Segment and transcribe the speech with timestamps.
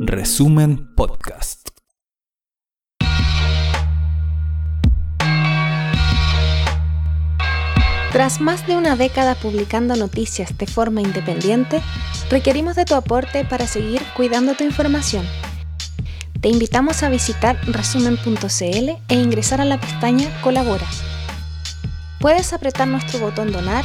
[0.00, 1.68] Resumen Podcast.
[8.10, 11.80] Tras más de una década publicando noticias de forma independiente,
[12.28, 15.24] requerimos de tu aporte para seguir cuidando tu información.
[16.40, 20.86] Te invitamos a visitar resumen.cl e ingresar a la pestaña Colabora.
[22.18, 23.84] Puedes apretar nuestro botón Donar,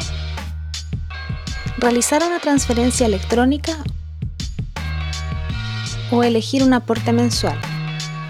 [1.78, 3.76] realizar una transferencia electrónica
[6.12, 7.58] o elegir un aporte mensual.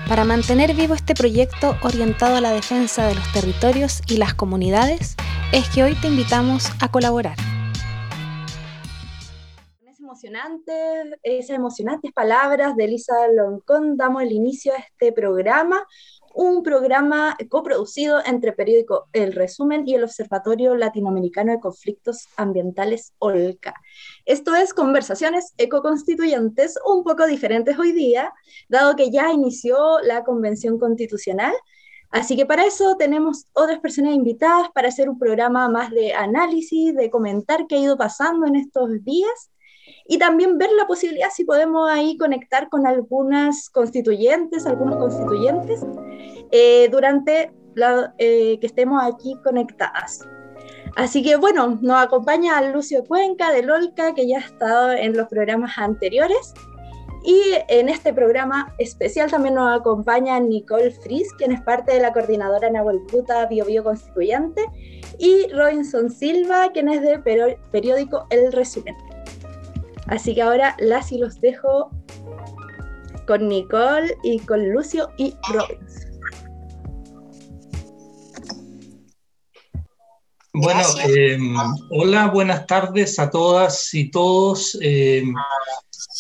[0.09, 5.17] Para mantener vivo este proyecto orientado a la defensa de los territorios y las comunidades
[5.53, 7.37] es que hoy te invitamos a colaborar.
[9.87, 10.73] Es emocionante,
[11.23, 13.97] esas emocionantes palabras de Elisa Loncón.
[13.97, 15.85] Damos el inicio a este programa,
[16.35, 23.75] un programa coproducido entre periódico El Resumen y el Observatorio Latinoamericano de Conflictos Ambientales OLCA.
[24.25, 28.33] Esto es conversaciones ecoconstituyentes un poco diferentes hoy día,
[28.69, 31.55] dado que ya inició la Convención Constitucional
[32.13, 36.95] Así que para eso tenemos otras personas invitadas para hacer un programa más de análisis,
[36.95, 39.51] de comentar qué ha ido pasando en estos días
[40.07, 45.85] y también ver la posibilidad si podemos ahí conectar con algunas constituyentes, algunos constituyentes,
[46.51, 50.21] eh, durante la, eh, que estemos aquí conectadas.
[50.97, 55.29] Así que bueno, nos acompaña Lucio Cuenca de LOLCA, que ya ha estado en los
[55.29, 56.53] programas anteriores.
[57.25, 62.13] Y en este programa especial también nos acompaña Nicole Fries, quien es parte de la
[62.13, 64.67] coordinadora Nahuel Bruta Bio Bio Constituyente,
[65.19, 67.21] y Robinson Silva, quien es de
[67.71, 68.97] periódico El Resumen.
[70.07, 71.91] Así que ahora las y los dejo
[73.27, 76.13] con Nicole y con Lucio y Robinson.
[80.55, 81.39] Bueno, eh,
[81.91, 84.77] hola, buenas tardes a todas y todos.
[84.83, 85.25] Eh,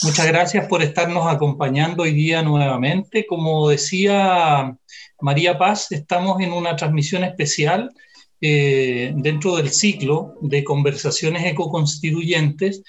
[0.05, 3.25] Muchas gracias por estarnos acompañando hoy día nuevamente.
[3.25, 4.77] Como decía
[5.21, 7.93] María Paz, estamos en una transmisión especial
[8.41, 12.83] eh, dentro del ciclo de conversaciones ecoconstituyentes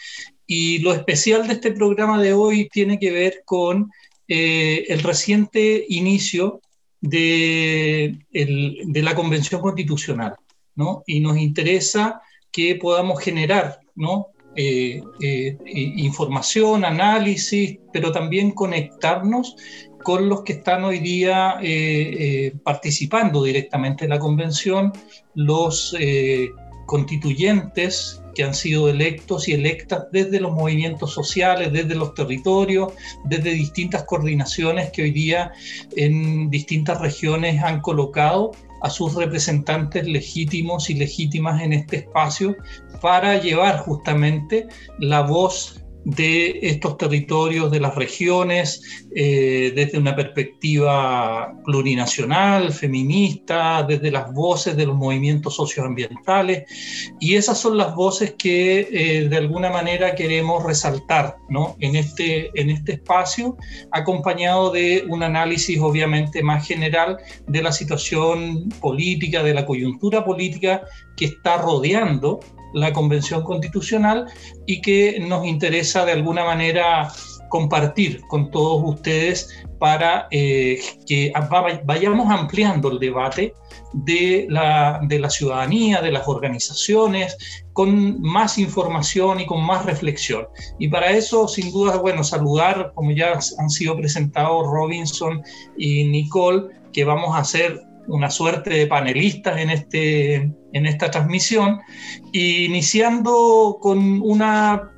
[0.45, 3.91] y lo especial de este programa de hoy tiene que ver con
[4.27, 6.61] eh, el reciente inicio
[7.01, 10.35] de, de, la Convención Constitucional,
[10.75, 11.03] ¿no?
[11.05, 12.21] Y nos interesa
[12.51, 14.33] que podamos generar, ¿no?
[14.55, 19.55] Eh, eh, información, análisis, pero también conectarnos
[20.03, 24.93] con los que están hoy día eh, participando directamente en la convención,
[25.33, 25.95] los
[26.85, 32.93] constituyentes que han sido electos y electas desde los movimientos sociales, desde los territorios,
[33.25, 35.51] desde distintas coordinaciones que hoy día
[35.95, 38.51] en distintas regiones han colocado
[38.81, 42.55] a sus representantes legítimos y legítimas en este espacio
[43.01, 44.67] para llevar justamente
[44.99, 48.81] la voz de estos territorios, de las regiones,
[49.15, 56.63] eh, desde una perspectiva plurinacional, feminista, desde las voces de los movimientos socioambientales.
[57.19, 61.75] Y esas son las voces que eh, de alguna manera queremos resaltar ¿no?
[61.79, 63.57] en, este, en este espacio,
[63.91, 70.83] acompañado de un análisis obviamente más general de la situación política, de la coyuntura política
[71.15, 72.39] que está rodeando
[72.73, 74.25] la Convención Constitucional
[74.65, 77.09] y que nos interesa de alguna manera
[77.53, 81.31] compartir con todos ustedes para eh, que
[81.85, 83.53] vayamos ampliando el debate
[83.93, 87.37] de la, de la ciudadanía, de las organizaciones,
[87.73, 90.47] con más información y con más reflexión.
[90.79, 95.43] Y para eso, sin duda, bueno, saludar, como ya han sido presentados Robinson
[95.77, 100.35] y Nicole, que vamos a hacer una suerte de panelistas en, este,
[100.73, 101.79] en esta transmisión,
[102.31, 104.91] iniciando con una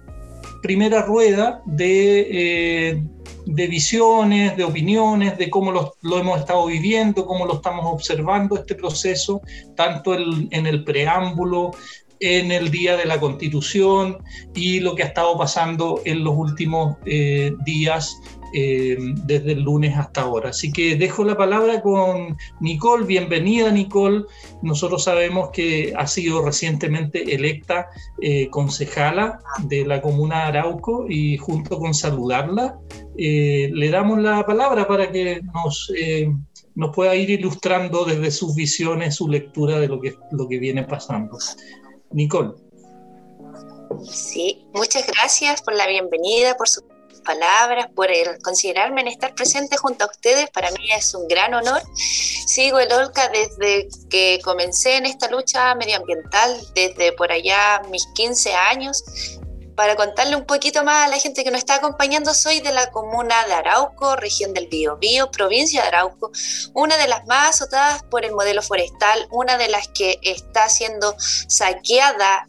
[0.61, 3.03] primera rueda de, eh,
[3.45, 8.75] de visiones, de opiniones, de cómo lo, hemos estado viviendo, cómo lo estamos observando este
[8.75, 9.41] proceso,
[9.75, 11.71] tanto en el preámbulo,
[12.19, 14.17] en el día de la constitución
[14.53, 18.19] y lo que ha estado pasando en los últimos eh, días
[18.53, 20.49] eh, desde el lunes hasta ahora.
[20.49, 23.05] Así que dejo la palabra con Nicole.
[23.05, 24.25] Bienvenida, Nicole.
[24.61, 27.89] Nosotros sabemos que ha sido recientemente electa
[28.21, 32.79] eh, concejala de la comuna de Arauco y junto con saludarla,
[33.17, 35.91] eh, le damos la palabra para que nos,
[36.75, 40.83] nos pueda ir ilustrando desde sus visiones, su lectura de lo que, lo que viene
[40.83, 41.37] pasando.
[42.11, 42.51] Nicole.
[44.03, 46.81] Sí, muchas gracias por la bienvenida, por su
[47.25, 50.49] palabras, por el considerarme en estar presente junto a ustedes.
[50.51, 51.81] Para mí es un gran honor.
[51.95, 58.53] Sigo el OLCA desde que comencé en esta lucha medioambiental, desde por allá mis 15
[58.53, 59.03] años.
[59.75, 62.91] para contarle un poquito más a la gente que nos está acompañando, soy de la
[62.91, 66.31] comuna de Arauco, región del Biobío, provincia de Arauco,
[66.73, 71.13] una de las más azotadas por el modelo forestal, una de las que está siendo
[71.19, 72.45] saqueada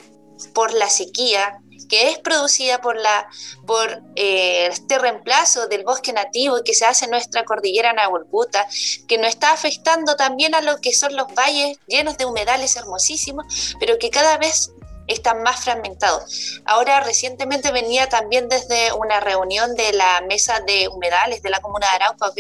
[0.55, 3.29] por la sequía, que es producida por, la,
[3.67, 8.67] por eh, este reemplazo del bosque nativo que se hace en nuestra cordillera Nahuelputa,
[9.07, 13.77] que nos está afectando también a lo que son los valles llenos de humedales hermosísimos,
[13.79, 14.73] pero que cada vez
[15.07, 16.61] están más fragmentados.
[16.65, 21.89] Ahora recientemente venía también desde una reunión de la mesa de humedales de la comuna
[21.89, 22.33] de Arauco,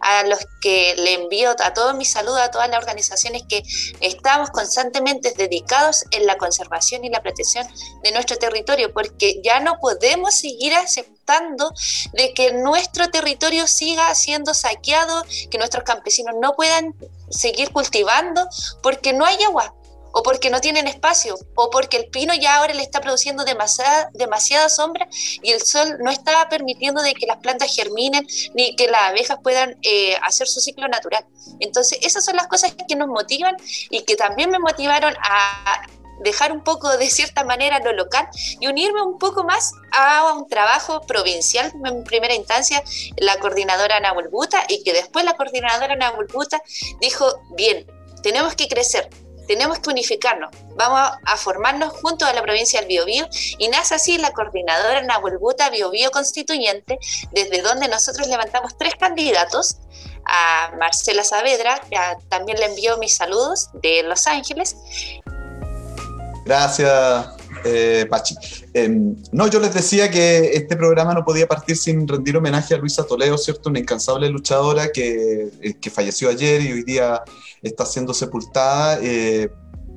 [0.00, 3.62] a los que le envío a todos mis saludos a todas las organizaciones que
[4.00, 7.66] estamos constantemente dedicados en la conservación y la protección
[8.02, 11.72] de nuestro territorio, porque ya no podemos seguir aceptando
[12.12, 16.94] de que nuestro territorio siga siendo saqueado, que nuestros campesinos no puedan
[17.30, 18.48] seguir cultivando
[18.82, 19.74] porque no hay agua,
[20.12, 24.68] o porque no tienen espacio, o porque el pino ya ahora le está produciendo demasiada,
[24.68, 25.08] sombra
[25.42, 29.38] y el sol no está permitiendo de que las plantas germinen ni que las abejas
[29.42, 31.24] puedan eh, hacer su ciclo natural.
[31.60, 33.56] Entonces, esas son las cosas que nos motivan
[33.90, 35.82] y que también me motivaron a
[36.20, 38.28] dejar un poco de cierta manera lo local
[38.60, 42.82] y unirme un poco más a un trabajo provincial en primera instancia
[43.16, 46.60] la coordinadora Nahuel Buta y que después la coordinadora Nahuel Buta
[47.00, 47.86] dijo, bien,
[48.22, 49.08] tenemos que crecer,
[49.48, 53.26] tenemos que unificarnos, vamos a formarnos junto a la provincia del Biobío
[53.58, 56.98] y nace así la coordinadora Nahuelbuta Biobío Constituyente,
[57.32, 59.78] desde donde nosotros levantamos tres candidatos,
[60.30, 61.80] a Marcela Saavedra,
[62.28, 64.76] también le envío mis saludos de Los Ángeles.
[66.44, 67.26] Gracias,
[67.64, 68.34] eh, Pachi.
[68.74, 72.78] Em, no, yo les decía que este programa no podía partir sin rendir homenaje a
[72.78, 73.70] Luisa Toledo, ¿cierto?
[73.70, 77.22] Una incansable luchadora que, eh, que falleció ayer y hoy día
[77.62, 78.98] está siendo sepultada.
[79.02, 79.48] Eh,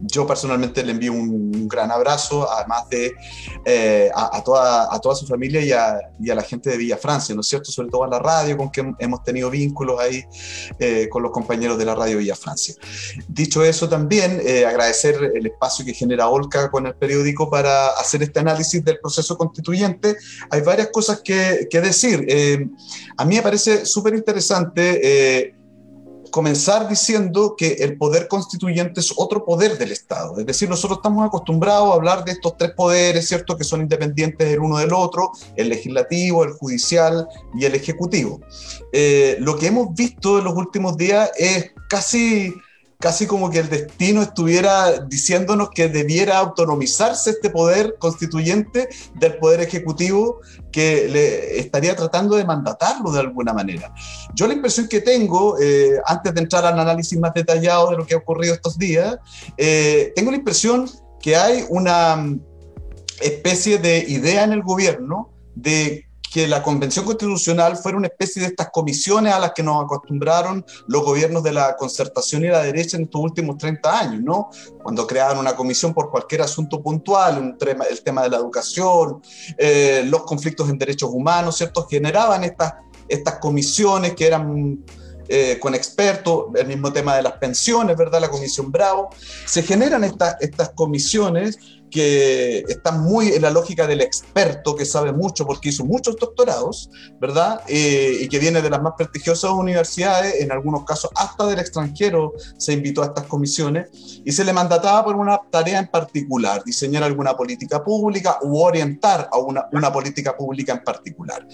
[0.02, 3.14] yo personalmente le envío un, gran abrazo, además de
[3.66, 7.34] eh, a, toda, a, toda, su familia y a, a, la gente de Villa Francia,
[7.34, 7.72] ¿no es cierto?
[7.72, 10.24] Sobre todo a la radio, con que hemos tenido vínculos ahí
[10.80, 12.76] eh, con los compañeros de la radio Villa Francia.
[13.28, 18.40] Dicho eso, también agradecer el espacio que genera Olca con el periódico para hacer este
[18.40, 20.18] análisis del proceso constituyente.
[20.50, 22.26] Hay varias cosas que, que decir.
[23.18, 25.61] a mí me parece súper interesante
[26.32, 30.40] comenzar diciendo que el poder constituyente es otro poder del Estado.
[30.40, 34.48] Es decir, nosotros estamos acostumbrados a hablar de estos tres poderes, ¿cierto?, que son independientes
[34.48, 38.42] el uno del otro, el legislativo, el judicial y el ejecutivo.
[38.92, 42.54] Eh, lo que hemos visto en los últimos días es casi
[43.02, 49.60] casi como que el destino estuviera diciéndonos que debiera autonomizarse este poder constituyente del poder
[49.60, 50.40] ejecutivo
[50.72, 53.94] que le estaría tratando de mandatarlo de alguna manera.
[54.34, 58.06] Yo la impresión que tengo, eh, antes de entrar al análisis más detallado de lo
[58.06, 59.18] que ha ocurrido estos días,
[59.58, 60.90] eh, tengo la impresión
[61.20, 62.38] que hay una
[63.20, 68.48] especie de idea en el gobierno de que la Convención Constitucional fuera una especie de
[68.48, 72.96] estas comisiones a las que nos acostumbraron los gobiernos de la concertación y la derecha
[72.96, 74.50] en estos últimos 30 años, ¿no?
[74.82, 77.58] Cuando creaban una comisión por cualquier asunto puntual,
[77.90, 79.22] el tema de la educación,
[79.58, 81.86] eh, los conflictos en derechos humanos, ¿cierto?
[81.86, 82.76] Generaban estas,
[83.10, 84.86] estas comisiones que eran
[85.28, 88.22] eh, con expertos, el mismo tema de las pensiones, ¿verdad?
[88.22, 89.10] La Comisión Bravo.
[89.46, 91.60] Se generan estas estas comisiones
[91.92, 96.90] que está muy en la lógica del experto que sabe mucho porque hizo muchos doctorados,
[97.20, 97.62] ¿verdad?
[97.68, 102.34] Eh, y que viene de las más prestigiosas universidades, en algunos casos hasta del extranjero
[102.58, 103.90] se invitó a estas comisiones
[104.26, 109.30] y se le mandataba por una tarea en particular, diseñar alguna política pública u orientar
[109.32, 111.46] a una, una política pública en particular.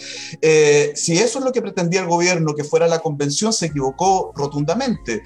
[0.42, 4.32] Eh, si eso es lo que pretendía el gobierno que fuera la convención, se equivocó
[4.36, 5.24] rotundamente,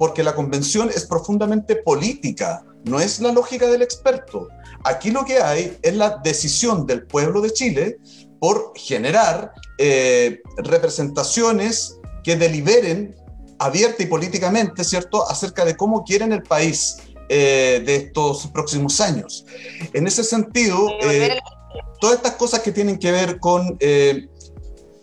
[0.00, 4.48] porque la convención es profundamente política no es la lógica del experto.
[4.82, 7.98] Aquí lo que hay es la decisión del pueblo de Chile
[8.38, 13.14] por generar eh, representaciones que deliberen
[13.58, 16.96] abierta y políticamente, ¿cierto?, acerca de cómo quieren el país
[17.28, 19.44] eh, de estos próximos años.
[19.92, 21.38] En ese sentido, eh,
[22.00, 23.76] todas estas cosas que tienen que ver con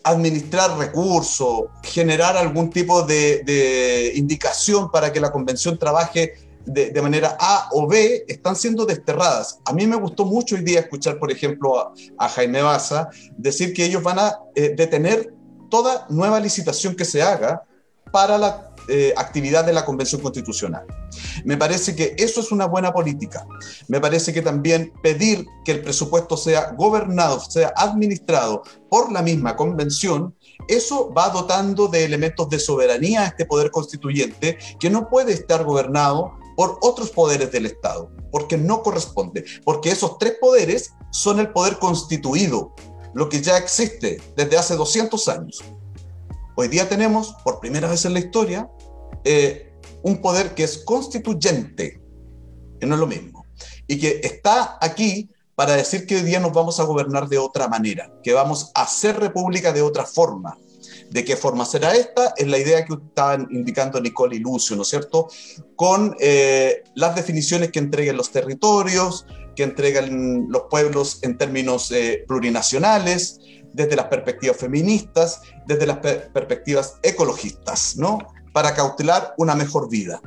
[0.03, 7.69] administrar recursos, generar algún tipo de indicación para que la convención trabaje de, manera A
[7.71, 9.59] o B están siendo desterradas.
[9.65, 13.85] A mí me gustó mucho hoy día escuchar, por ejemplo, a, Jaime Baza decir que
[13.85, 15.33] ellos van a eh, detener
[15.69, 17.63] toda nueva licitación que se haga
[18.11, 20.85] para la eh, actividad de la Convención Constitucional.
[21.43, 23.45] Me parece que eso es una buena política.
[23.87, 29.55] Me parece que también pedir que el presupuesto sea gobernado, sea administrado por la misma
[29.55, 30.35] convención,
[30.67, 35.63] eso va dotando de elementos de soberanía a este poder constituyente que no puede estar
[35.63, 41.51] gobernado por otros poderes del Estado, porque no corresponde, porque esos tres poderes son el
[41.51, 42.73] poder constituido,
[43.13, 45.63] lo que ya existe desde hace 200 años.
[46.55, 48.69] Hoy día tenemos, por primera vez en la historia,
[49.27, 51.99] eh, un poder que es constituyente,
[52.79, 53.45] que no es lo mismo,
[53.87, 57.67] y que está aquí para decir que hoy día nos vamos a gobernar de otra
[57.67, 60.57] manera, que vamos a hacer república de otra forma.
[61.09, 62.33] ¿De qué forma será esta?
[62.37, 65.27] Es la idea que estaban indicando Nicole y Lucio, ¿no es cierto?
[65.75, 72.23] Con eh, las definiciones que entreguen los territorios, que entregan los pueblos en términos eh,
[72.27, 73.39] plurinacionales,
[73.73, 78.19] desde las perspectivas feministas, desde las perspectivas ecologistas, ¿no?
[78.57, 80.19] Para cautelar una mejor vida.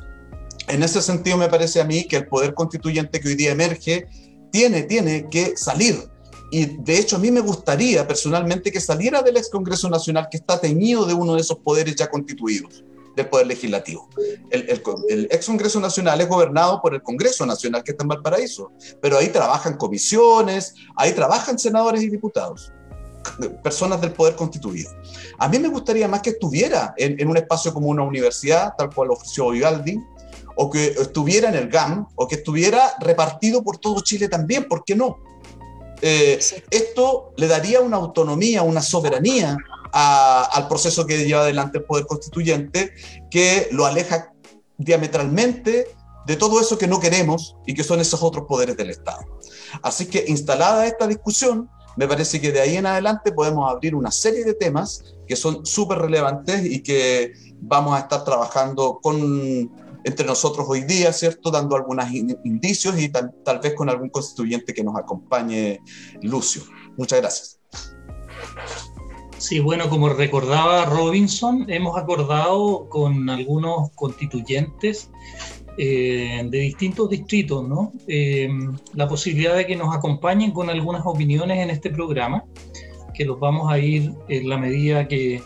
[0.69, 4.07] En ese sentido me parece a mí que el poder constituyente que hoy día emerge
[4.53, 6.09] tiene, tiene que salir
[6.53, 10.37] y de hecho a mí me gustaría personalmente que saliera del ex Congreso Nacional que
[10.37, 12.85] está teñido de uno de esos poderes ya constituidos
[13.17, 14.09] del Poder Legislativo.
[14.51, 18.71] El, el, ex Congreso Nacional es gobernado por el Congreso Nacional que está en Valparaíso,
[19.03, 22.73] pero ahí trabajan comisiones, ahí trabajan senadores y diputados,
[23.63, 24.91] personas del Poder Constituido.
[25.39, 28.93] A mí me gustaría más que estuviera en, en un espacio como una universidad, tal
[28.95, 29.99] cual ofreció Vivaldi,
[30.57, 34.85] o que estuviera en el GAM, o que estuviera repartido por todo Chile también, ¿por
[34.85, 35.19] qué no?
[36.03, 36.39] Eh,
[36.71, 39.57] esto le daría una autonomía, una soberanía
[39.93, 42.93] al proceso que lleva adelante el Poder Constituyente,
[43.31, 44.33] que lo aleja
[44.79, 45.89] diametralmente
[46.27, 49.25] de todo eso que no queremos y que son esos otros poderes del Estado.
[49.83, 54.11] Así que instalada esta discusión, me parece que de ahí en adelante podemos abrir una
[54.11, 59.71] serie de temas que son súper relevantes y que vamos a estar trabajando con
[60.05, 61.51] entre nosotros hoy día, ¿cierto?
[61.51, 63.33] Dando algunos indicios y tal,
[63.63, 65.81] vez con algún constituyente que nos acompañe,
[66.23, 66.63] Lucio.
[66.97, 67.61] Muchas gracias.
[69.37, 75.11] Sí, bueno, como recordaba Robinson, hemos acordado con algunos constituyentes
[75.79, 77.93] eh, de distintos distritos, ¿no?
[78.07, 78.49] Eh,
[78.95, 82.45] la posibilidad de que nos acompañen con algunas opiniones en este programa,
[83.15, 85.43] que los vamos a ir en la medida que,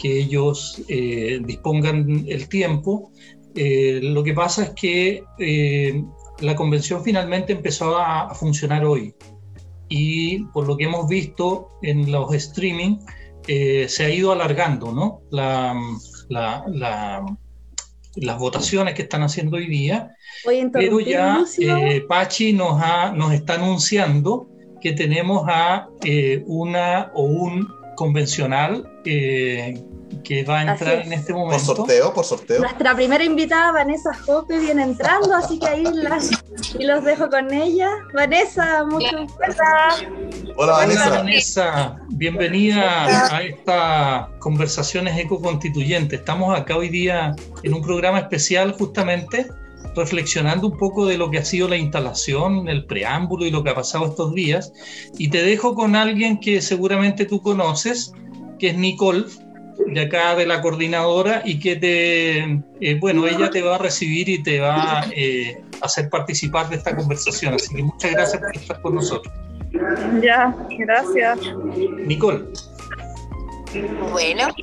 [0.00, 3.10] que ellos eh, dispongan el tiempo,
[3.54, 6.04] eh, lo que pasa es que eh,
[6.40, 9.14] la convención finalmente empezó a, funcionar hoy
[9.88, 12.98] y por lo que hemos visto en los streaming
[13.46, 15.20] eh, se ha ido alargando ¿no?
[18.16, 20.14] Las votaciones que están haciendo hoy día,
[20.72, 21.44] pero ya
[22.08, 24.48] Pachi nos, ha, nos está anunciando
[24.80, 25.88] que tenemos a
[26.46, 31.64] una o un convencional que va a entrar en este momento.
[31.64, 32.60] Por sorteo, por sorteo.
[32.60, 36.30] Nuestra primera invitada, Vanessa Jope, viene entrando, así que ahí las,
[36.78, 37.90] y los dejo con ella.
[38.14, 40.04] Vanessa, mucho Hola,
[40.56, 41.10] Hola Vanessa.
[41.10, 46.20] Vanessa, bienvenida a esta conversaciones ecoconstituyentes.
[46.20, 49.50] Estamos acá hoy día en un programa especial justamente
[49.94, 53.70] reflexionando un poco de lo que ha sido la instalación, el preámbulo y lo que
[53.70, 54.72] ha pasado estos días.
[55.18, 58.12] Y te dejo con alguien que seguramente tú conoces,
[58.58, 59.24] que es Nicole,
[59.86, 62.38] de acá de la coordinadora y que te,
[62.80, 66.76] eh, bueno, ella te va a recibir y te va a eh, hacer participar de
[66.76, 67.54] esta conversación.
[67.54, 69.32] Así que muchas gracias por estar con nosotros.
[70.22, 71.38] Ya, gracias.
[72.06, 72.44] Nicole.
[74.12, 74.54] Bueno,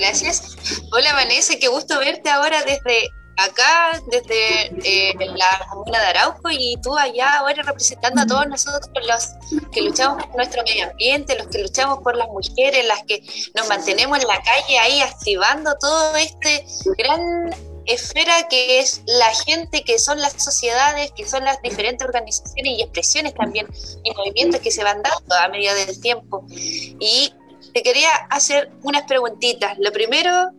[0.00, 0.82] gracias.
[0.92, 6.76] Hola Vanessa, qué gusto verte ahora desde acá desde eh, la comuna de Arauco y
[6.82, 11.48] tú allá ahora representando a todos nosotros los que luchamos por nuestro medio ambiente, los
[11.48, 13.22] que luchamos por las mujeres, las que
[13.54, 16.64] nos mantenemos en la calle ahí activando todo este
[16.96, 17.54] gran
[17.86, 22.82] esfera que es la gente, que son las sociedades, que son las diferentes organizaciones y
[22.82, 23.66] expresiones también
[24.02, 26.44] y movimientos que se van dando a medida del tiempo.
[26.50, 27.32] Y
[27.72, 29.76] te quería hacer unas preguntitas.
[29.78, 30.50] Lo primero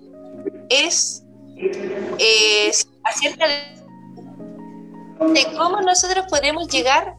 [0.70, 1.24] es
[2.20, 7.16] es acerca de, cómo nosotros podemos llegar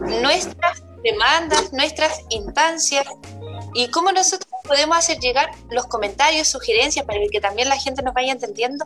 [0.00, 3.06] nuestras demandas, nuestras instancias
[3.74, 8.14] y cómo nosotros podemos hacer llegar los comentarios, sugerencias para que también la gente nos
[8.14, 8.84] vaya entendiendo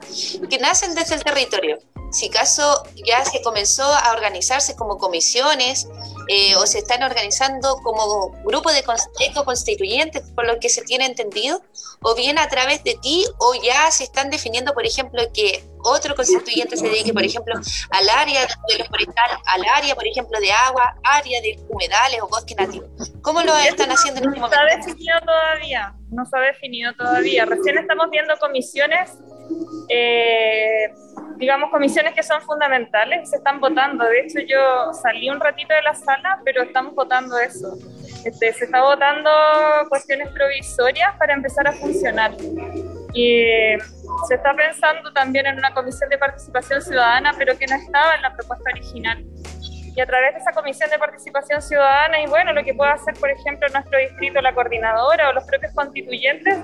[0.49, 1.79] que nacen desde el territorio.
[2.13, 5.89] Si caso ya se comenzó a organizarse como comisiones
[6.29, 8.85] eh, o se están organizando como grupo de
[9.45, 11.63] constituyentes, por lo que se tiene entendido,
[12.03, 16.15] o bien a través de ti, o ya se están definiendo, por ejemplo, que otro
[16.15, 17.55] constituyente se dedique, por ejemplo,
[17.91, 22.29] al área de los forestales, al área, por ejemplo, de agua, área de humedales o
[22.29, 22.87] bosque nativo.
[23.23, 24.57] ¿Cómo lo están haciendo en este momento?
[24.57, 27.45] No ha definido todavía, no ha definido todavía.
[27.45, 29.19] Recién estamos viendo comisiones,
[29.89, 30.93] eh,
[31.37, 34.05] digamos, comisiones que son fundamentales, se están votando.
[34.05, 37.77] De hecho, yo salí un ratito de la sala, pero estamos votando eso.
[38.25, 39.31] Este, se está votando
[39.89, 42.33] cuestiones provisorias para empezar a funcionar.
[43.15, 43.77] Y
[44.29, 48.23] se está pensando también en una comisión de participación ciudadana, pero que no estaba en
[48.23, 49.25] la propuesta original.
[49.95, 53.15] Y a través de esa comisión de participación ciudadana, y bueno, lo que puede hacer,
[53.15, 56.59] por ejemplo, nuestro distrito, la coordinadora o los propios constituyentes,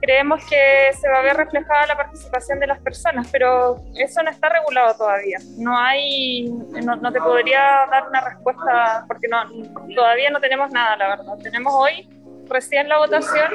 [0.00, 4.30] creemos que se va a ver reflejada la participación de las personas, pero eso no
[4.30, 5.38] está regulado todavía.
[5.58, 6.48] No hay,
[6.84, 9.38] no, te podría dar una respuesta porque no,
[9.94, 11.38] todavía no tenemos nada, la verdad.
[11.40, 12.08] Tenemos hoy
[12.48, 13.50] recién la votación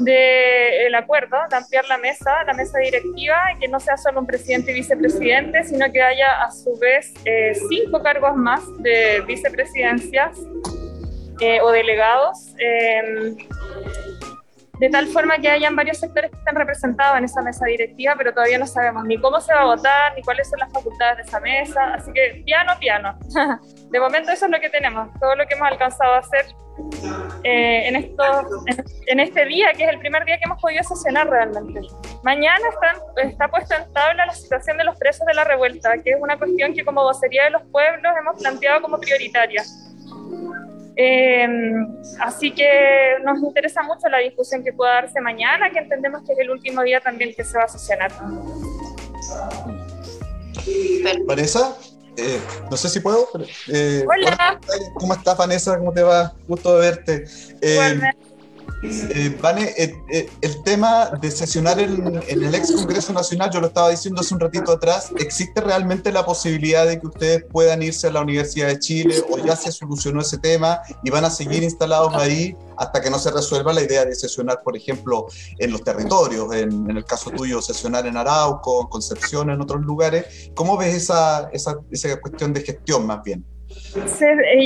[0.00, 4.26] del acuerdo de ampliar la mesa, la mesa directiva, y que no sea solo un
[4.26, 10.38] presidente y vicepresidente, sino que haya a su vez eh, cinco cargos más de vicepresidencias
[11.40, 12.54] eh, o delegados.
[12.58, 13.36] Eh,
[14.78, 18.32] de tal forma que hayan varios sectores que estén representados en esa mesa directiva, pero
[18.32, 21.22] todavía no sabemos ni cómo se va a votar, ni cuáles son las facultades de
[21.22, 23.18] esa mesa, así que piano, piano.
[23.90, 26.44] De momento eso es lo que tenemos, todo lo que hemos alcanzado a hacer
[27.44, 31.80] eh, en, este día, que es el primer día que hemos podido sesionar realmente.
[32.22, 32.64] Mañana
[33.16, 36.36] está puesta en tabla la situación de los presos de la revuelta, que es una
[36.36, 39.62] cuestión que como vocería de los pueblos hemos planteado como prioritaria.
[40.96, 41.46] Eh,
[42.20, 46.38] así que nos interesa mucho la discusión que pueda darse mañana, que entendemos que es
[46.38, 48.10] el último día también que se va a sesionar.
[51.26, 51.76] Vanessa,
[52.16, 53.28] eh, no sé si puedo.
[53.68, 54.58] Eh, hola.
[54.94, 55.76] ¿Cómo estás, Vanessa?
[55.76, 56.32] ¿Cómo te va?
[56.48, 57.24] Gusto de verte.
[57.60, 58.00] Eh,
[58.82, 63.68] eh, Vane, eh, eh, el tema de sesionar en, el ex Congreso Nacional, yo lo
[63.68, 68.08] estaba diciendo hace un ratito atrás, ¿existe realmente la posibilidad de que ustedes puedan irse
[68.08, 71.62] a la Universidad de Chile o ya se solucionó ese tema y van a seguir
[71.62, 75.26] instalados ahí hasta que no se resuelva la idea de sesionar, por ejemplo,
[75.58, 80.50] en los territorios, en, el caso tuyo, sesionar en Arauco, en Concepción, en otros lugares?
[80.54, 83.44] ¿Cómo ves esa, esa, esa cuestión de gestión más bien?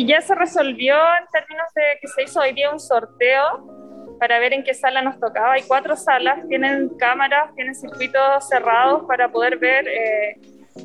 [0.07, 3.90] ya se resolvió en términos de que se hizo hoy día un sorteo
[4.21, 5.55] para ver en qué sala nos tocaba.
[5.55, 10.37] Hay cuatro salas, tienen cámaras, tienen circuitos cerrados para poder ver eh,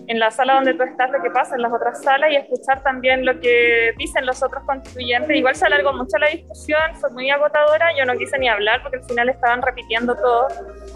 [0.07, 2.81] en la sala donde tú estás lo que pasa en las otras salas y escuchar
[2.81, 5.35] también lo que dicen los otros constituyentes.
[5.35, 8.97] Igual se alargó mucho la discusión, fue muy agotadora, yo no quise ni hablar porque
[8.99, 10.47] al final estaban repitiendo todo.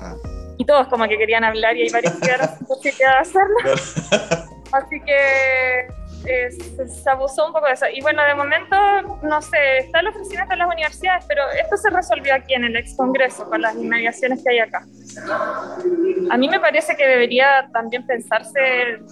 [0.01, 0.15] Ah.
[0.57, 2.47] Y todos como que querían hablar y hay varios que quedaron
[2.81, 3.57] sin hacerlo.
[4.71, 7.85] Así que se abusó un poco de eso.
[7.93, 8.75] Y bueno, de momento,
[9.23, 12.75] no sé, está el ofrecimiento en las universidades, pero esto se resolvió aquí en el
[12.75, 14.85] ex Congreso con las inmediaciones que hay acá.
[16.31, 18.59] A mí me parece que debería también pensarse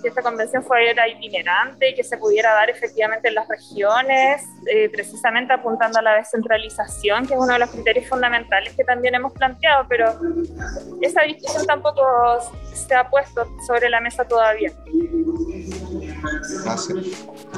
[0.02, 4.90] que esta convención fuera itinerante y que se pudiera dar efectivamente en las regiones, eh,
[4.90, 9.34] precisamente apuntando a la descentralización, que es uno de los criterios fundamentales que también hemos
[9.34, 10.14] planteado, pero
[11.02, 12.04] esa discusión tampoco
[12.74, 14.72] se ha puesto sobre la mesa todavía.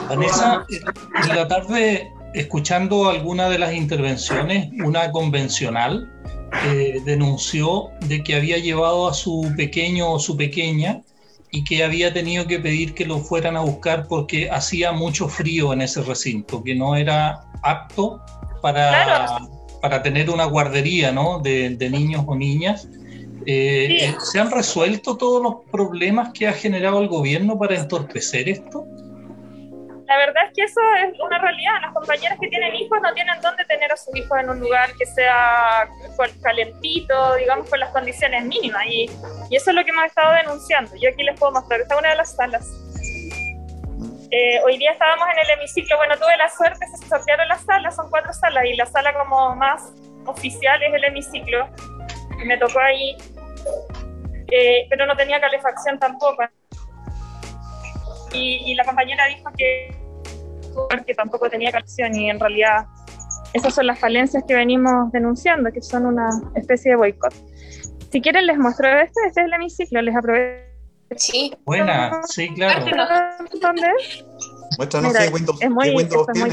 [0.08, 6.12] Vanessa, en la tarde, escuchando alguna de las intervenciones, una convencional
[6.66, 11.02] eh, denunció de que había llevado a su pequeño o su pequeña
[11.52, 15.74] y que había tenido que pedir que lo fueran a buscar porque hacía mucho frío
[15.74, 18.22] en ese recinto, que no era apto
[18.62, 19.40] para,
[19.82, 21.40] para tener una guardería ¿no?
[21.40, 22.88] de, de niños o niñas
[23.46, 28.50] eh, eh, ¿Se han resuelto todos los problemas que ha generado el gobierno para entorpecer
[28.50, 28.86] esto?
[30.08, 31.74] La verdad es que eso es una realidad.
[31.82, 34.90] Las compañeras que tienen hijos no tienen dónde tener a sus hijos en un lugar
[34.98, 35.88] que sea
[36.42, 38.86] calentito, digamos, con las condiciones mínimas.
[38.88, 39.10] Y,
[39.52, 40.96] y eso es lo que hemos estado denunciando.
[41.00, 41.82] Yo aquí les puedo mostrar.
[41.82, 42.68] Esta es una de las salas.
[44.32, 45.98] Eh, hoy día estábamos en el hemiciclo.
[45.98, 49.56] Bueno, tuve la suerte, se sortearon las salas, son cuatro salas, y la sala como
[49.56, 49.92] más
[50.26, 51.68] oficial es el hemiciclo
[52.46, 53.16] me tocó ahí,
[54.52, 56.44] eh, pero no tenía calefacción tampoco.
[58.32, 59.96] Y, la compañera dijo que,
[61.06, 62.86] que tampoco tenía calefacción y en realidad
[63.54, 67.34] esas son las falencias que venimos denunciando, que son una especie de boicot.
[68.12, 70.70] Si quieren les muestro este, este es el hemiciclo, les aprovecho.
[71.16, 71.56] Sí.
[71.66, 72.86] Buena, sí, claro.
[73.62, 73.88] ¿Dónde
[74.78, 76.52] Muéstranos qué Windows, es muy, Windows es muy,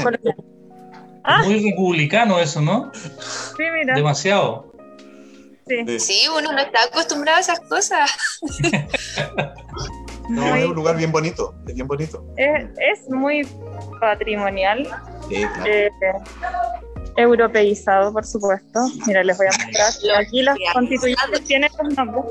[1.23, 1.43] ah.
[1.45, 2.91] muy republicano eso, ¿no?
[2.93, 3.95] Sí, mira.
[3.95, 4.66] Demasiado.
[5.99, 6.27] Sí.
[6.35, 8.11] uno no está acostumbrado a esas cosas.
[10.29, 12.25] no, es un lugar bien bonito, es bien bonito.
[12.37, 13.47] Es, muy
[13.99, 14.87] patrimonial.
[15.29, 15.89] Eh,
[17.17, 18.79] europeizado, por supuesto.
[19.05, 20.19] Mira, les voy a mostrar.
[20.19, 22.25] Aquí los constituyentes tienen los nombres.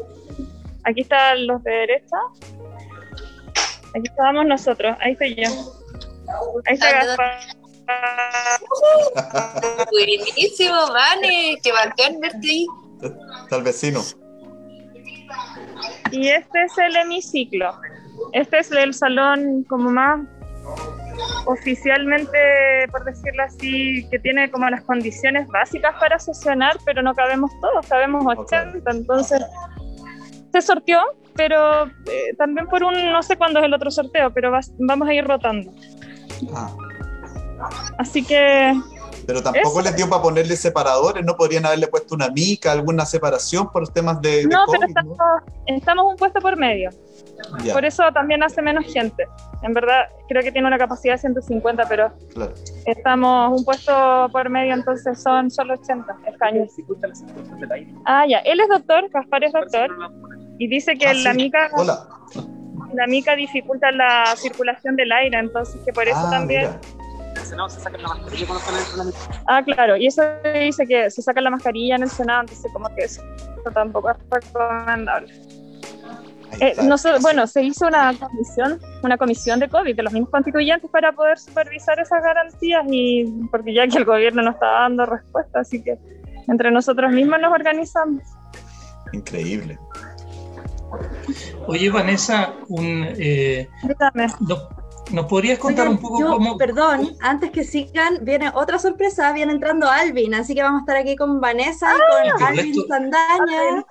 [0.84, 2.16] Aquí están los de derecha.
[3.94, 4.96] Aquí estábamos nosotros.
[5.00, 5.50] Ahí estoy yo.
[6.66, 7.40] Ahí está Gaspar.
[9.90, 11.58] Buenísimo, Vane.
[11.62, 12.66] Qué bacán verte ahí.
[13.50, 14.00] Tal vecino.
[16.10, 17.74] Y este es el hemiciclo.
[18.32, 20.20] Este es el salón como más
[21.46, 22.38] oficialmente,
[22.90, 27.86] por decirlo así, que tiene como las condiciones básicas para sesionar, pero no cabemos todos,
[27.86, 29.42] cabemos 80, entonces
[30.52, 31.00] se sorteó,
[31.34, 35.14] pero eh, también por un, no sé cuándo es el otro sorteo, pero vamos a
[35.14, 35.72] ir rotando.
[36.54, 36.70] Ah.
[37.98, 38.74] Así que...
[39.26, 41.36] Pero tampoco les dio para ponerle separadores, ¿no?
[41.36, 44.44] Podrían haberle puesto una mica, alguna separación por los temas de...
[44.44, 45.18] no, pero estamos,
[45.66, 46.90] estamos un puesto por medio.
[47.72, 49.26] Por eso también hace menos gente.
[49.62, 52.12] En verdad, creo que tiene una capacidad de 150, pero
[52.86, 56.72] estamos un puesto por medio, entonces son solo 80 escaños.
[58.04, 58.38] Ah, ya.
[58.38, 59.90] Él es doctor, Gaspar es doctor,
[60.58, 61.70] y dice que ah, la mica...
[62.94, 66.70] La mica dificulta la circulación del aire, entonces que por eso ah, también...
[67.44, 70.22] Senado se sacan la mascarilla cuando están en la Ah, claro, y eso
[70.62, 73.22] dice que se saca la mascarilla en el Senado, entonces como que eso
[73.72, 75.32] tampoco es recomendable.
[76.60, 80.90] Eh, no bueno, se hizo una comisión, una comisión de COVID de los mismos constituyentes
[80.90, 85.60] para poder supervisar esas garantías y porque ya que el gobierno no está dando respuesta,
[85.60, 85.98] así que
[86.48, 88.22] entre nosotros mismos nos organizamos.
[89.12, 89.78] Increíble.
[91.66, 93.68] Oye, Vanessa, un, eh,
[95.12, 96.56] ¿nos podrías contar un poco cómo...
[96.56, 100.96] Perdón, antes que sigan, viene otra sorpresa, viene entrando Alvin, así que vamos a estar
[100.96, 101.92] aquí con Vanessa
[102.24, 103.84] y con Alvin Sandaña.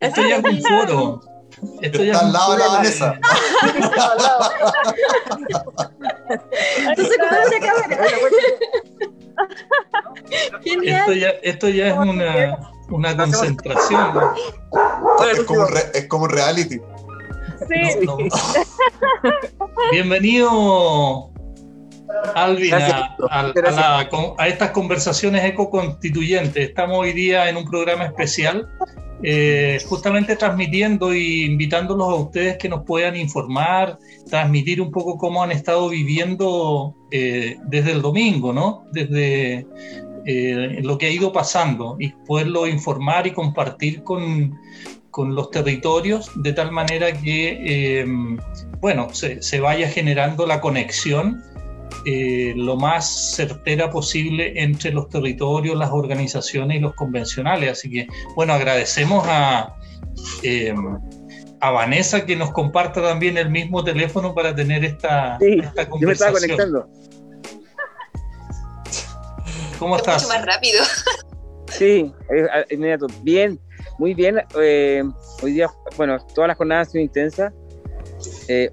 [0.00, 1.20] Esto ya es un foro.
[1.82, 3.20] Esto ya Está al lado de la Vanessa.
[6.88, 7.80] Entonces, ¿cómo se acaba?
[10.82, 14.20] Esto ya, esto ya es una, una concentración.
[15.32, 16.80] Es como, es como reality.
[17.68, 18.08] Sí.
[19.92, 21.30] Bienvenido,
[22.34, 23.16] Alvin, a,
[24.38, 26.68] a, estas conversaciones ecoconstituyentes.
[26.68, 28.68] Estamos hoy día en un programa especial
[29.22, 35.42] eh, justamente transmitiendo y invitándolos a ustedes que nos puedan informar, transmitir un poco cómo
[35.42, 38.84] han estado viviendo eh, desde el domingo, ¿no?
[38.92, 39.66] Desde
[40.24, 44.58] eh, lo que ha ido pasando y poderlo informar y compartir con,
[45.10, 48.04] con los territorios de tal manera que,
[48.80, 51.42] bueno, se, se vaya generando la conexión
[52.06, 57.72] eh, lo más certera posible entre los territorios, las organizaciones y los convencionales.
[57.72, 59.76] Así que, bueno, agradecemos a,
[60.42, 60.74] eh,
[61.60, 66.00] a Vanessa que nos comparta también el mismo teléfono para tener esta, esta conversación.
[66.00, 66.88] Yo me estaba conectando.
[69.78, 70.22] ¿Cómo estás?
[70.22, 70.82] Mucho más rápido.
[71.68, 72.12] Sí,
[72.70, 73.06] inmediato.
[73.22, 73.60] Bien,
[74.00, 74.38] muy bien.
[74.58, 75.04] Eh,
[75.42, 77.52] hoy día, bueno, todas las jornadas han sido intensas.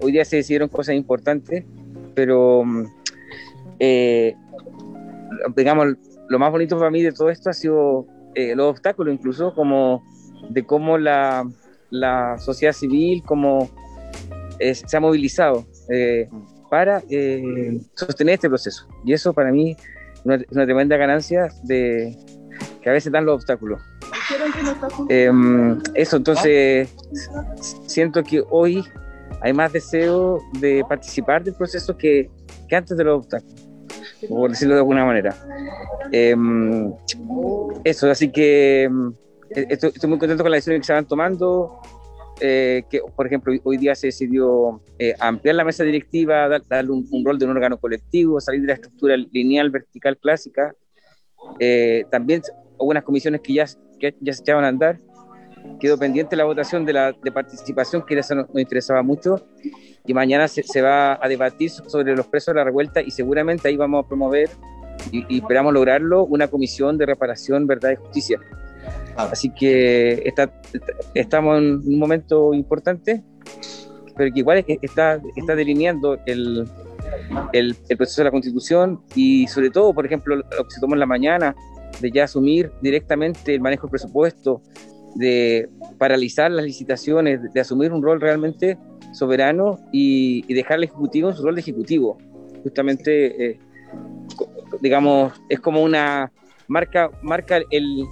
[0.00, 1.64] hoy día se decidieron cosas importantes,
[2.14, 2.84] pero mm,
[3.78, 4.34] eh,
[5.54, 5.88] digamos,
[6.28, 10.02] lo más bonito para mí de todo esto ha sido eh, los obstáculos, incluso como
[10.48, 11.46] de cómo la,
[11.90, 13.68] la sociedad civil como
[14.58, 16.28] eh, se ha movilizado eh,
[16.70, 17.02] para
[17.94, 18.86] sostener este proceso.
[19.04, 22.16] Y eso para mí es una, tremenda ganancia de
[22.82, 23.82] que a veces dan los obstáculos.
[25.08, 26.94] Em, eso, entonces,
[27.86, 28.84] siento que hoy
[29.40, 32.30] hay más deseo de participar del proceso que,
[32.68, 33.68] que antes de los obstáculos
[34.26, 35.34] por decirlo de alguna manera.
[36.10, 36.92] Em,
[37.84, 39.12] eso, así que em,
[39.50, 41.80] e-, estoy, muy contento con las decisiones que se van tomando.
[42.40, 47.24] Eh, que, por ejemplo, hoy día se decidió eh, ampliar la mesa directiva, darle un,
[47.24, 50.72] rol de un órgano colectivo, salir de la estructura lineal, vertical, clásica.
[51.58, 52.42] Eh, también
[52.76, 53.66] hubo unas comisiones que ya,
[53.98, 54.98] ya se echaban a andar.
[55.80, 59.44] Quedó pendiente la votación de, la, de participación, que eso nos, nos interesaba mucho
[60.08, 63.76] y mañana se, va a debatir sobre los presos de la revuelta y seguramente ahí
[63.76, 64.48] vamos a promover
[65.12, 68.40] y, esperamos lograrlo una comisión de reparación, verdad y justicia.
[69.16, 69.28] Ah.
[69.30, 70.50] Así que está,
[71.12, 73.22] estamos en un momento importante,
[74.16, 76.66] pero que igual está, está delineando el,
[77.52, 81.00] el, proceso de la constitución y sobre todo, por ejemplo, lo que se tomó en
[81.00, 81.54] la mañana,
[82.00, 84.62] de ya asumir directamente el manejo del presupuesto,
[85.14, 88.78] de paralizar las licitaciones, de asumir un rol realmente
[89.12, 92.18] soberano y, dejar al Ejecutivo en su rol de Ejecutivo.
[92.62, 93.58] Justamente, eh,
[94.80, 96.30] digamos, es como una
[96.68, 98.04] marca, marca el,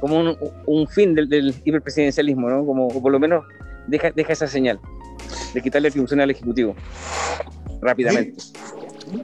[0.00, 2.66] como un, fin del, hiperpresidencialismo, ¿no?
[2.66, 3.44] Como, o por lo menos
[3.86, 4.80] deja, deja esa señal
[5.54, 6.74] de quitarle atribución al Ejecutivo
[7.80, 8.42] rápidamente.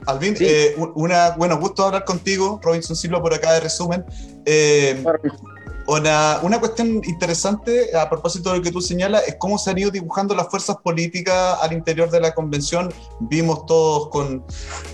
[0.05, 4.05] Alvin, eh, una, bueno, gusto hablar contigo, Robinson Silva por acá de resumen.
[4.45, 5.03] Eh,
[5.87, 9.77] una, una, cuestión interesante a propósito de lo que tú señalas es cómo se han
[9.77, 12.93] ido dibujando las fuerzas políticas al interior de la convención.
[13.19, 14.45] Vimos todos con,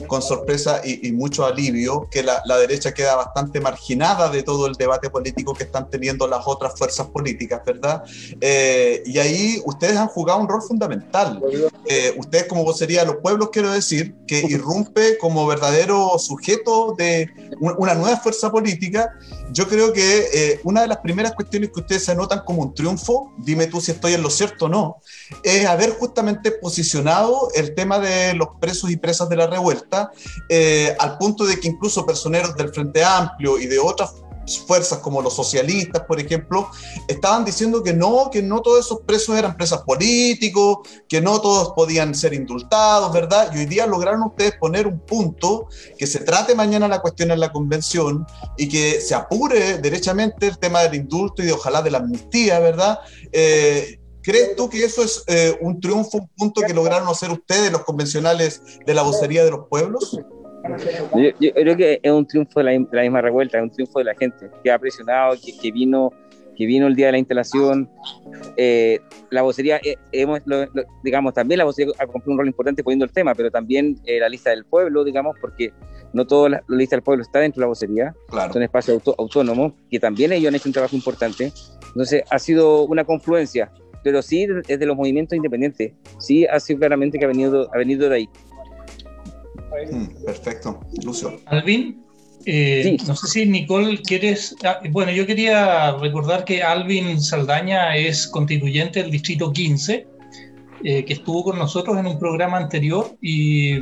[0.08, 4.74] con sorpresa y, mucho alivio que la, la, derecha queda bastante marginada de todo el
[4.74, 8.04] debate político que están teniendo las otras fuerzas políticas, ¿verdad?
[8.42, 11.42] Eh, y ahí ustedes han jugado un rol fundamental.
[11.88, 17.30] Eh, ustedes como vocería de los pueblos, quiero decir, que irrumpe como verdadero sujeto de
[17.60, 19.10] una nueva fuerza política.
[19.52, 23.34] Yo creo que eh, una de las primeras cuestiones que ustedes anotan como un triunfo,
[23.38, 24.98] dime tú si estoy en lo cierto o no,
[25.44, 30.12] es haber justamente posicionado el tema de los presos y presas de la revuelta,
[30.50, 34.14] eh, al punto de que incluso personeros del Frente Amplio y de otras
[34.58, 36.70] fuerzas como los socialistas, por ejemplo,
[37.08, 41.74] estaban diciendo que no, que no todos esos presos eran presas políticos, que no todos
[41.74, 43.52] podían ser indultados, ¿verdad?
[43.54, 47.40] Y hoy día lograron ustedes poner un punto, que se trate mañana la cuestión en
[47.40, 48.26] la convención
[48.58, 52.60] y que se apure derechamente el tema del indulto y de ojalá de la amnistía,
[52.60, 53.00] ¿verdad?
[53.32, 57.72] Eh, ¿Crees tú que eso es eh, un triunfo, un punto que lograron hacer ustedes,
[57.72, 60.20] los convencionales de la vocería de los pueblos?
[61.40, 64.16] Yo, creo que es un triunfo de la, misma revuelta, es un triunfo de la
[64.16, 66.12] gente que ha presionado, que, vino
[66.56, 67.90] que vino el día de la instalación.
[68.58, 70.42] Eh, la vocería, eh, hemos,
[71.04, 74.20] digamos, también la vocería ha cumplido un rol importante poniendo el tema, pero también eh,
[74.20, 75.72] la lista del pueblo, digamos, porque
[76.12, 78.14] no toda la, lista del pueblo está dentro de la vocería,
[78.52, 81.54] son espacios autónomos, que también ellos han hecho un trabajo importante.
[81.88, 83.72] Entonces, ha sido una confluencia,
[84.04, 88.10] pero sí desde los movimientos independientes, sí ha sido claramente que ha venido, ha venido
[88.10, 88.30] de ahí.
[89.92, 90.80] Mm, perfecto.
[91.04, 91.40] Lucio.
[91.46, 92.04] Alvin,
[92.46, 94.56] eh, no sé si Nicole quieres.
[94.64, 100.08] Ah, bueno, yo quería recordar que Alvin Saldaña es constituyente del Distrito 15,
[100.84, 103.16] eh, que estuvo con nosotros en un programa anterior.
[103.22, 103.80] Y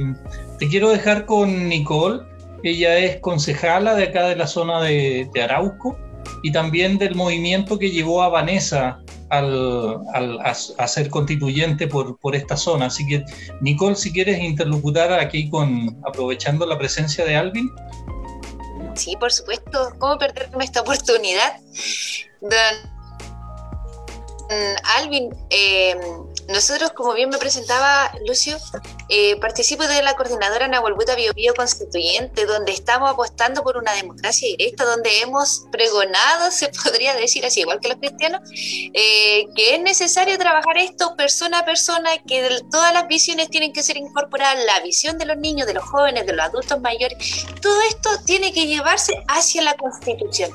[0.60, 2.24] te quiero dejar con Nicole.
[2.64, 5.98] Ella es concejala de acá de la zona de, de Arauco
[6.44, 12.36] y también del movimiento que llevó a Vanessa al, al, a, ser constituyente por, por,
[12.36, 12.88] esta zona.
[12.88, 13.24] Así que,
[13.62, 17.70] Nicole, si quieres interlocutar aquí con, aprovechando la presencia de Alvin.
[18.96, 19.94] Sí, por supuesto.
[20.00, 21.60] ¿Cómo perderme esta oportunidad?
[22.42, 22.98] Don
[24.98, 25.96] Alvin, eh,
[26.48, 28.58] nosotros, como bien me presentaba Lucio,
[29.10, 34.48] eh, participo de la coordinadora Nahualbuta Bio Bio Constituyente, donde estamos apostando por una democracia
[34.48, 39.82] directa, donde hemos pregonado, se podría decir así, igual que los cristianos, eh, que es
[39.82, 44.80] necesario trabajar esto persona a persona, que todas las visiones tienen que ser incorporadas, la
[44.82, 47.18] visión de los niños, de los jóvenes, de los adultos mayores,
[47.62, 50.52] todo esto tiene que llevarse hacia la Constitución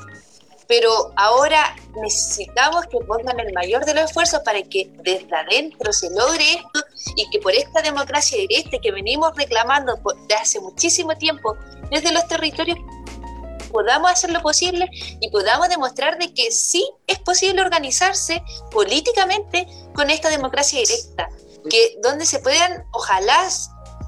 [0.67, 6.09] pero ahora necesitamos que pongan el mayor de los esfuerzos para que desde adentro se
[6.09, 11.55] logre esto y que por esta democracia directa que venimos reclamando desde hace muchísimo tiempo
[11.91, 12.77] desde los territorios
[13.71, 14.87] podamos hacer lo posible
[15.19, 21.29] y podamos demostrar de que sí es posible organizarse políticamente con esta democracia directa,
[21.69, 23.49] que donde se puedan, ojalá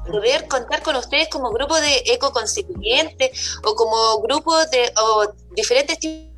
[0.06, 3.32] poder contar con ustedes como grupo de eco constituyente
[3.64, 6.35] o como grupo de o diferentes tipos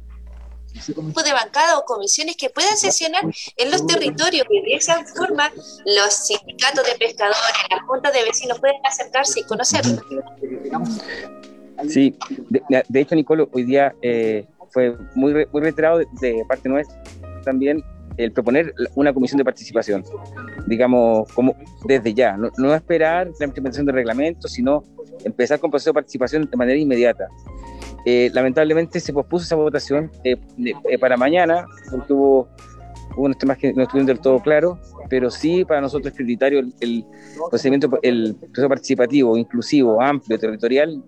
[0.86, 3.24] de bancada o comisiones que puedan sesionar
[3.56, 5.52] en los territorios y de esa forma
[5.86, 10.02] los sindicatos de pescadores, las juntas de vecinos pueden acercarse y conocerlo.
[11.88, 12.18] Sí,
[12.50, 17.02] de, hecho, Nicolo, hoy día eh, fue muy, muy reiterado de, parte nuestra
[17.44, 17.84] también
[18.18, 20.04] el proponer una comisión de participación,
[20.66, 24.84] digamos, como desde ya, no, no esperar la implementación del reglamento, sino
[25.24, 27.28] empezar con proceso de participación de manera inmediata.
[28.10, 32.48] Eh, lamentablemente se pospuso esa votación eh, eh, para mañana, porque hubo,
[33.18, 34.78] unos temas que no estuvieron del todo claros,
[35.10, 37.06] pero sí para nosotros es prioritario el,
[37.50, 41.04] procedimiento, el proceso participativo, inclusivo, amplio, territorial,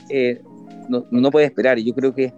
[0.89, 1.79] no, no, puede esperar.
[1.79, 2.33] Y yo creo que,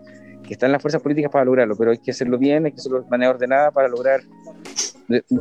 [0.48, 3.10] están las fuerzas políticas para lograrlo, pero hay que hacerlo bien, hay que hacerlo de
[3.10, 4.20] manera ordenada para lograr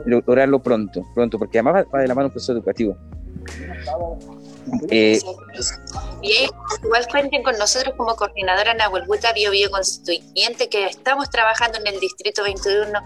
[0.06, 2.96] lograrlo pronto, pronto, porque además va de la mano un proceso educativo.
[4.90, 5.20] Eh,
[6.22, 6.48] y
[6.83, 12.00] igual cuenten con nosotros como coordinadora Nahuelbuta Bio Bio Constituyente, que estamos trabajando en el
[12.00, 13.00] Distrito 21,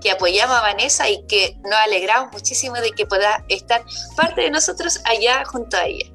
[0.00, 3.82] que apoyamos a Vanessa y que nos alegramos muchísimo de que pueda estar
[4.16, 6.06] parte de nosotros allá junto a ella.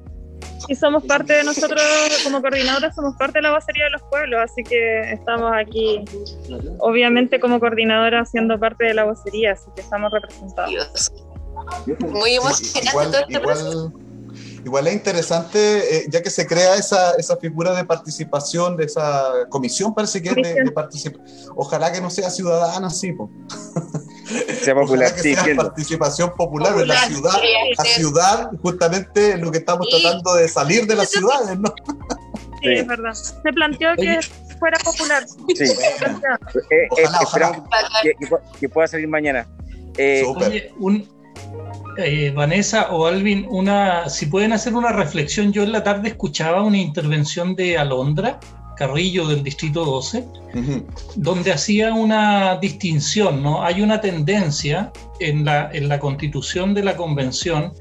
[0.68, 1.82] Y somos parte de nosotros,
[2.22, 6.04] como coordinadora, somos parte de la vocería de los pueblos, así que estamos aquí,
[6.78, 11.12] obviamente como coordinadora, siendo parte de la vocería, así que estamos representados.
[12.10, 13.92] Muy emocionante todo este Igual
[14.64, 19.94] es interesante, eh, ya que se crea esa, esa figura de participación, de esa comisión,
[19.94, 21.52] parece que es de, participación.
[21.56, 23.14] Ojalá que no sea ciudadana, sí,
[24.62, 27.32] Sea popular, que sea participación popular, en la ciudad,
[27.76, 31.74] la ciudad, justamente lo que estamos tratando de salir de las ciudades, ¿no?
[32.62, 33.12] Sí, es verdad.
[33.14, 34.20] Se planteó que
[34.60, 35.26] fuera popular.
[35.28, 35.64] Sí.
[35.64, 35.72] Eh,
[36.70, 36.88] eh,
[37.22, 37.62] esperamos
[38.60, 39.48] que, pueda salir mañana.
[39.98, 41.08] Oye, un,
[41.98, 46.62] eh, Vanessa o Alvin, una, si pueden hacer una reflexión, yo en la tarde escuchaba
[46.62, 48.38] una intervención de Alondra
[48.80, 50.24] Carrillo del Distrito 12,
[51.16, 53.62] donde hacía una distinción, ¿no?
[53.62, 57.74] Hay una tendencia en la, en la constitución de la convención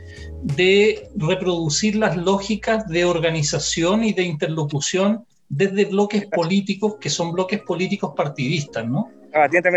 [0.43, 7.61] de reproducir las lógicas de organización y de interlocución desde bloques políticos que son bloques
[7.61, 9.09] políticos partidistas, ¿no?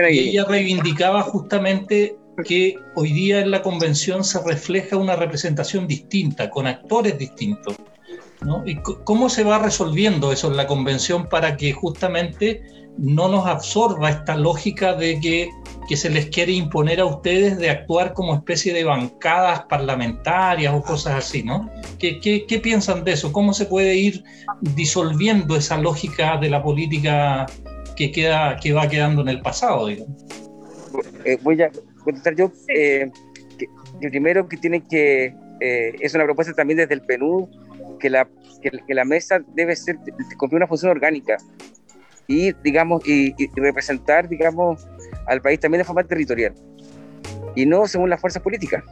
[0.07, 0.18] Ahí.
[0.18, 6.51] Y ella reivindicaba justamente que hoy día en la convención se refleja una representación distinta,
[6.51, 7.77] con actores distintos.
[8.40, 8.62] ¿no?
[8.66, 12.62] ¿Y cómo se va resolviendo eso en la convención para que justamente
[12.99, 15.49] no nos absorba esta lógica de que,
[15.88, 20.83] que, se les quiere imponer a ustedes de actuar como especie de bancadas parlamentarias o
[20.83, 21.71] cosas así, ¿no?
[21.99, 23.33] ¿Qué, qué, qué piensan de eso?
[23.33, 24.25] ¿Cómo se puede ir
[24.61, 27.47] disolviendo esa lógica de la política
[27.97, 30.23] que, queda, que va quedando en el pasado, digamos?
[31.25, 31.71] Eh, voy a
[32.02, 32.50] contestar yo.
[32.68, 33.10] Eh,
[33.58, 33.66] que,
[34.00, 37.48] que primero que tiene que, eh, es una propuesta también desde el PNUD,
[37.98, 38.28] que la,
[38.60, 39.96] que, que la mesa debe ser,
[40.36, 41.36] cumplir una función orgánica
[42.26, 44.86] y, digamos, y, y, representar, digamos,
[45.26, 46.54] al país también de forma territorial
[47.54, 48.82] y no según las fuerzas políticas,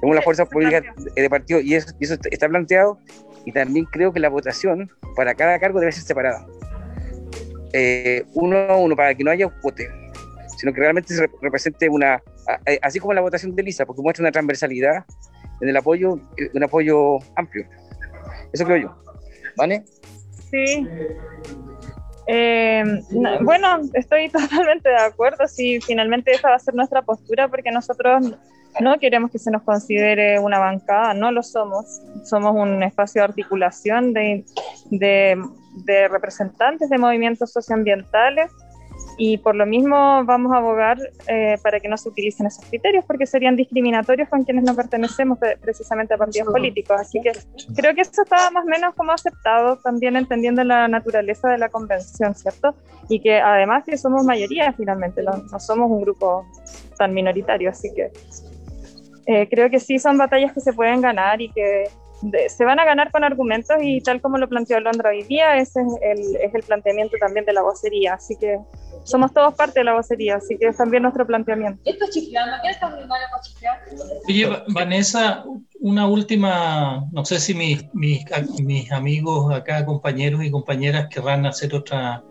[0.00, 2.98] según las fuerzas políticas de, de partido y eso, y eso está planteado
[3.44, 6.46] y también creo que la votación para cada cargo debe ser separada.
[7.72, 9.88] Eh, uno a uno para que no haya vote,
[10.62, 12.22] sino que realmente se represente una,
[12.82, 15.04] así como la votación de Lisa, porque muestra una transversalidad
[15.60, 16.20] en el apoyo,
[16.54, 17.66] un apoyo amplio.
[18.52, 18.96] Eso creo yo.
[19.56, 19.82] ¿Vale?
[20.52, 20.86] Sí.
[22.28, 22.84] Eh,
[23.40, 25.48] bueno, estoy totalmente de acuerdo.
[25.48, 28.32] Si finalmente esa va a ser nuestra postura, porque nosotros
[28.80, 32.02] no queremos que se nos considere una bancada, no lo somos.
[32.22, 34.44] Somos un espacio de articulación de,
[34.92, 35.42] de,
[35.84, 38.52] de representantes de movimientos socioambientales
[39.18, 40.98] y por lo mismo vamos a abogar
[41.28, 45.38] eh, para que no se utilicen esos criterios porque serían discriminatorios con quienes no pertenecemos
[45.60, 46.96] precisamente a partidos políticos.
[47.00, 47.32] Así que
[47.74, 51.68] creo que eso estaba más o menos como aceptado, también entendiendo la naturaleza de la
[51.68, 52.74] convención, ¿cierto?
[53.08, 56.46] Y que además que somos mayoría finalmente, no, no somos un grupo
[56.96, 58.10] tan minoritario, así que
[59.26, 61.84] eh, creo que sí son batallas que se pueden ganar y que
[62.22, 65.56] de, se van a ganar con argumentos y tal como lo planteó Londra hoy día,
[65.56, 68.58] ese es el, es el planteamiento también de la vocería, así que
[69.04, 71.80] somos todos parte de la vocería, así que es también nuestro planteamiento.
[71.84, 72.94] Esto chiflando, ¿quién está
[74.28, 75.44] Oye, Vanessa,
[75.80, 78.24] una última, no sé si mis, mis,
[78.64, 82.22] mis amigos acá, compañeros y compañeras querrán hacer otra,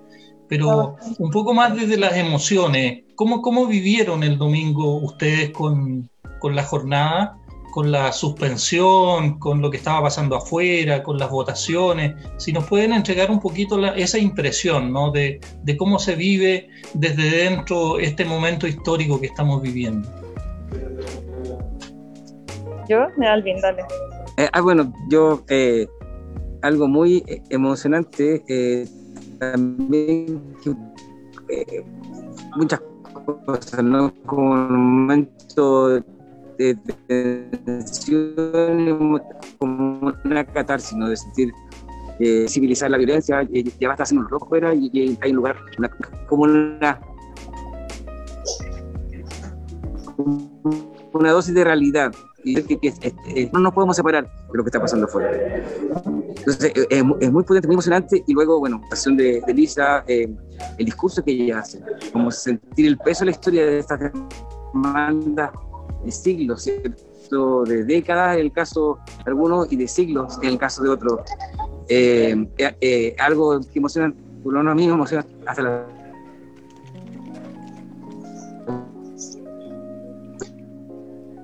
[0.47, 6.55] pero un poco más desde las emociones, ¿cómo, cómo vivieron el domingo ustedes con, con
[6.55, 7.37] la jornada?
[7.71, 12.93] Con la suspensión, con lo que estaba pasando afuera, con las votaciones, si nos pueden
[12.93, 15.11] entregar un poquito la, esa impresión ¿no?
[15.11, 20.07] de, de, cómo se vive desde dentro este momento histórico que estamos viviendo.
[22.87, 23.83] Yo, Alvin, dale.
[24.37, 25.87] Eh, ah, bueno, yo, eh,
[26.61, 28.87] algo muy emocionante, eh,
[29.39, 30.41] también
[32.55, 32.81] muchas
[33.45, 34.13] cosas, ¿no?
[34.25, 36.03] Como un momento
[36.61, 36.75] de,
[37.65, 39.21] tensión
[39.57, 41.09] como una catarsis, ¿no?
[41.09, 41.51] de sentir
[42.19, 45.17] eh, civilizar la violencia, eh, ya va a estar haciendo un rojo fuera y, y,
[45.21, 45.89] hay un lugar una,
[46.27, 46.99] como una
[51.13, 52.11] una dosis de realidad
[52.43, 55.31] y que, que, no nos podemos separar de lo que está pasando afuera.
[56.37, 60.03] Entonces, es, es muy potente, muy emocionante y luego, bueno, la acción de, de Lisa,
[60.07, 60.27] eh,
[60.77, 63.99] el discurso que ella hace, como sentir el peso de la historia de estas
[64.73, 65.51] demandas
[66.03, 67.11] de siglos, ¿cierto?
[67.63, 71.21] de décadas en el caso de algunos y de siglos en el caso de otros.
[71.87, 75.85] Eh, eh, eh, algo que emociona, por lo menos a mí me emociona hasta la...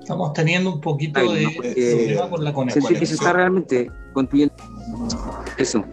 [0.00, 2.82] Estamos teniendo un poquito Ay, de no, problema con la conexión.
[2.82, 4.54] Sentir que se está realmente construyendo
[5.58, 5.84] eso.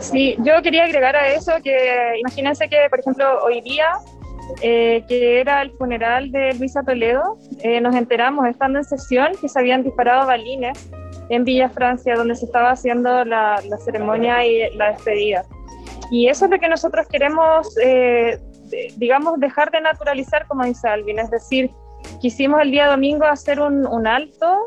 [0.00, 3.86] Sí, yo quería agregar a eso que imagínense que, por ejemplo, hoy día
[4.62, 9.48] eh, que era el funeral de Luisa Toledo, eh, nos enteramos estando en sesión que
[9.48, 10.90] se habían disparado balines
[11.28, 15.44] en Villa Francia, donde se estaba haciendo la, la ceremonia y la despedida.
[16.10, 18.38] Y eso es lo que nosotros queremos, eh,
[18.96, 21.70] digamos, dejar de naturalizar, como dice Alvin, es decir,
[22.20, 24.66] quisimos el día domingo hacer un, un alto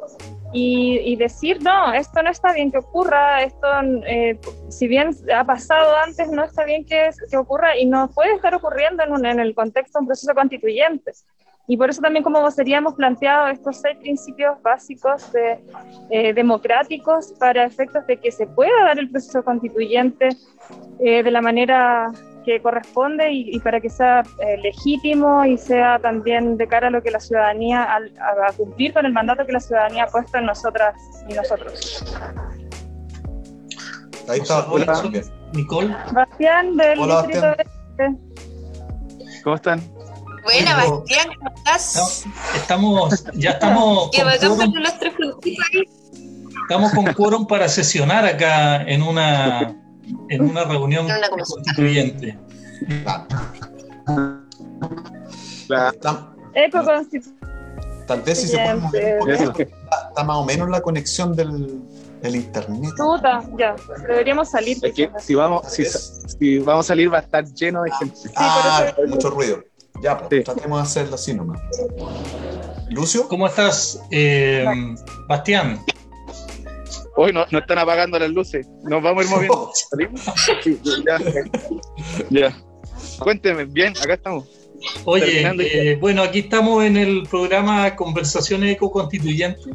[0.53, 3.67] y, y, decir, no, esto no está bien que ocurra, esto,
[4.07, 8.33] eh, si bien ha pasado antes, no está bien que, que ocurra y no puede
[8.33, 11.11] estar ocurriendo en, un, en, el contexto de un proceso constituyente.
[11.69, 15.59] Y por eso también como vocería hemos planteado estos seis principios básicos de,
[16.09, 20.29] eh, democráticos para efectos de que se pueda dar el proceso constituyente
[20.99, 22.09] eh, de la manera
[22.47, 26.89] que corresponde y, y para que sea eh, legítimo y sea también de cara a
[26.89, 30.37] lo que la ciudadanía, a, a, cumplir con el mandato que la ciudadanía ha puesto
[30.37, 30.95] en nosotras
[31.27, 32.05] y nosotros.
[34.29, 35.03] Ahí está, hola,
[35.51, 35.93] Nicole.
[36.13, 38.19] Bastián del Hola, Distrito Bastián.
[39.43, 39.81] ¿Cómo están?
[40.45, 42.25] Buena, Bastián, ¿cómo estás?
[42.55, 44.09] Estamos, ya estamos.
[44.13, 45.13] Qué bacán con los tres
[45.73, 45.83] ahí.
[46.61, 49.75] Estamos con quórum para sesionar acá en una
[50.29, 52.37] en una reunión constituyente.
[58.07, 61.35] Tal vez si se puede mover un poquito, está, está más o menos la conexión
[61.35, 61.81] del,
[62.23, 62.93] el internet.
[62.97, 63.75] Puta, ya,
[64.07, 64.77] deberíamos salir.
[64.81, 68.17] Es que si vamos, si, si, vamos a salir va a estar lleno de gente.
[68.35, 69.63] Ah, mucho ruido.
[70.01, 71.59] Ya, pues, tratemos de hacerlo así nomás.
[72.89, 73.27] Lucio.
[73.27, 74.65] ¿Cómo estás, eh,
[75.27, 75.79] Bastián?
[77.19, 78.67] Hoy no, no, están apagando las luces.
[78.83, 79.71] Nos vamos a ir moviendo.
[80.63, 81.17] Sí, ya.
[82.29, 82.63] ya.
[83.19, 84.45] Cuénteme, bien, acá estamos.
[85.05, 89.65] Oye, eh, bueno, aquí estamos en el programa Conversaciones Ecoconstituyentes,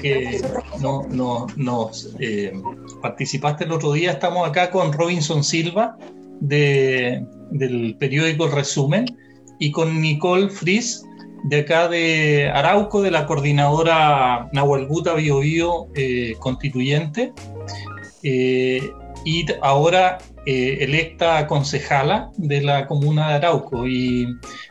[0.00, 0.42] que
[0.80, 2.52] no, no, nos eh,
[3.00, 4.12] participaste el otro día.
[4.12, 5.96] Estamos acá con Robinson Silva
[6.40, 9.06] de, del periódico Resumen
[9.58, 11.02] y con Nicole Fries
[11.44, 17.32] de acá de Arauco, de la coordinadora Nahuelbuta Bio Bio eh, Constituyente.
[18.22, 18.90] Eh,
[19.24, 23.86] y ahora eh, electa concejala de la comuna de Arauco.
[23.86, 24.28] Y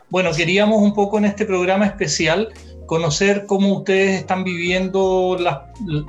[0.08, 2.48] bueno, queríamos un poco en este programa especial
[2.86, 5.36] conocer cómo ustedes están viviendo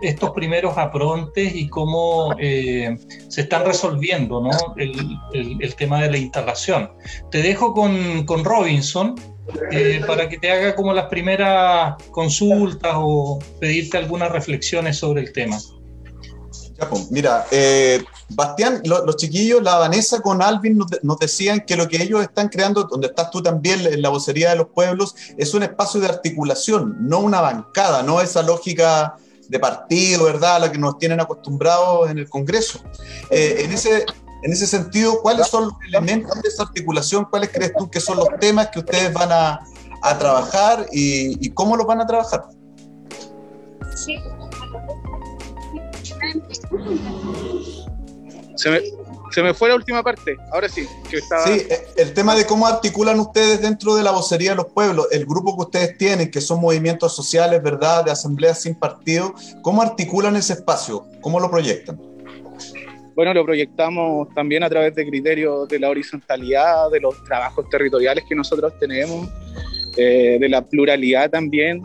[0.02, 4.50] estos primeros aprontes y cómo se están resolviendo ¿no?
[4.78, 6.90] el, tema de la instalación.
[7.30, 9.14] Te dejo con, con Robinson
[9.72, 15.34] eh, para que te haga como las primeras consultas o pedirte algunas reflexiones sobre el
[15.34, 15.58] tema.
[16.90, 22.02] Pues, mira, eh, Bastián, los chiquillos, la Vanessa con Alvin nos, decían que lo que
[22.02, 25.64] ellos están creando, donde estás tú también, en la vocería de los pueblos, es un
[25.64, 29.16] espacio de articulación, no una bancada, no esa lógica
[29.48, 32.82] de partido, ¿verdad?, a la que nos tienen acostumbrados en el Congreso.
[33.30, 34.06] Eh, en, ese,
[34.44, 37.26] en ese sentido, ¿cuáles son los elementos de esa articulación?
[37.26, 39.60] ¿Cuáles crees tú que son los temas que ustedes van a,
[40.18, 42.46] trabajar y, y cómo los van a trabajar?
[43.96, 44.18] Sí,
[49.32, 50.88] se me, fue la última parte, ahora sí.
[51.10, 55.08] Que Sí, el tema de cómo articulan ustedes dentro de la vocería de los pueblos,
[55.12, 59.82] el grupo que ustedes tienen, que son movimientos sociales, ¿verdad?, de asambleas sin partido, ¿cómo
[59.82, 61.08] articulan ese espacio?
[61.22, 62.00] ¿Cómo lo proyectan?
[63.22, 68.24] Bueno, lo proyectamos también a través de criterios de la horizontalidad, de los trabajos territoriales
[68.28, 69.30] que nosotros tenemos,
[69.96, 71.84] eh, de la pluralidad también,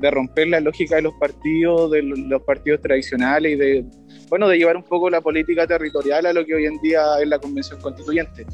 [0.00, 3.84] de romper la lógica de los partidos, de los partidos tradicionales y de,
[4.28, 7.28] bueno, de llevar un poco la política territorial a lo que hoy en día es
[7.28, 8.44] la convención constituyente.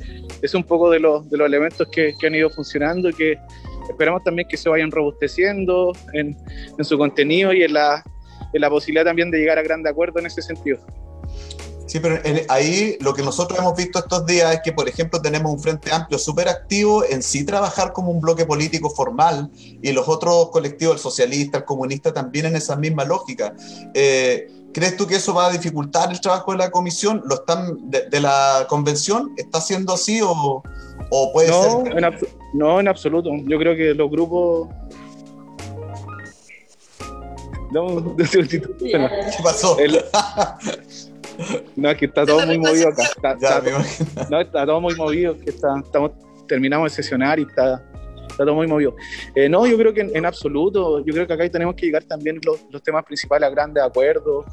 [0.43, 3.39] Es un poco de los, de los elementos que, que han ido funcionando y que
[3.89, 6.37] esperamos también que se vayan robusteciendo en,
[6.77, 8.05] en su contenido y en la,
[8.53, 10.79] en la posibilidad también de llegar a gran acuerdo en ese sentido.
[11.89, 15.51] Sí, pero ahí lo que nosotros hemos visto estos días es que, por ejemplo, tenemos
[15.51, 20.07] un frente amplio súper activo en sí trabajar como un bloque político formal y los
[20.07, 23.55] otros colectivos, el socialista, el comunista, también en esa misma lógica.
[23.95, 27.23] Eh, ¿Crees tú que eso va a dificultar el trabajo de la comisión?
[27.25, 29.33] ¿Lo están de, la convención?
[29.39, 30.63] ¿Está siendo así o,
[31.11, 32.05] o puede no, ser?
[32.05, 32.15] En
[32.53, 33.31] no, en absoluto.
[33.47, 34.69] Yo creo que los grupos
[38.79, 39.77] ¿Qué pasó?
[41.77, 43.05] No, es que está todo muy movido acá.
[43.05, 43.63] Está,
[44.31, 46.13] no, está todo muy movido, que está, estamos,
[46.47, 47.85] terminamos de sesionar y está,
[48.29, 48.97] está todo muy movido.
[49.35, 52.41] Eh, no, yo creo que en, absoluto, yo creo que acá tenemos que llegar también
[52.45, 54.47] los, los temas principales a grandes acuerdos,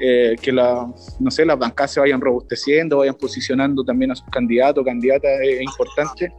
[0.00, 4.28] eh, que la, no sé, las bancas se vayan robusteciendo, vayan posicionando también a sus
[4.30, 6.32] candidatos, candidatas, es importante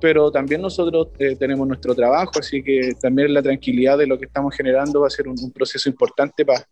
[0.00, 4.24] pero también nosotros eh, tenemos nuestro trabajo, así que también la tranquilidad de lo que
[4.24, 6.66] estamos generando va a ser un, un proceso importante para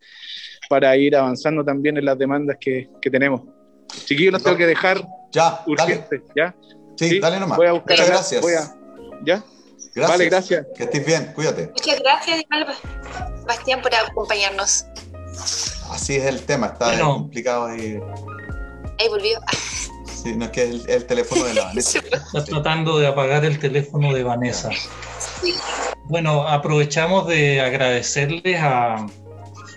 [0.71, 3.41] para ir avanzando también en las demandas que, que tenemos.
[4.05, 6.55] Chiquillos, los tengo que dejar ya, urgente, ¿ya?
[6.97, 7.59] Sí, dale nomás.
[7.59, 8.45] Voy a buscar Muchas gracias.
[9.25, 9.43] ¿Ya?
[9.97, 10.09] Gracias.
[10.09, 10.67] Vale, gracias.
[10.77, 11.73] Que estés bien, cuídate.
[11.75, 12.45] Muchas gracias,
[13.49, 14.87] Bastián, por acompañarnos.
[15.91, 17.99] Así es el tema, está complicado ahí.
[19.01, 19.41] Ahí volvió.
[20.07, 21.99] Sí, no es que es el, teléfono de la Vanessa.
[21.99, 24.71] Está tratando de apagar el teléfono de Vanessa.
[25.43, 25.53] Sí.
[26.05, 29.05] Bueno, aprovechamos de agradecerles a,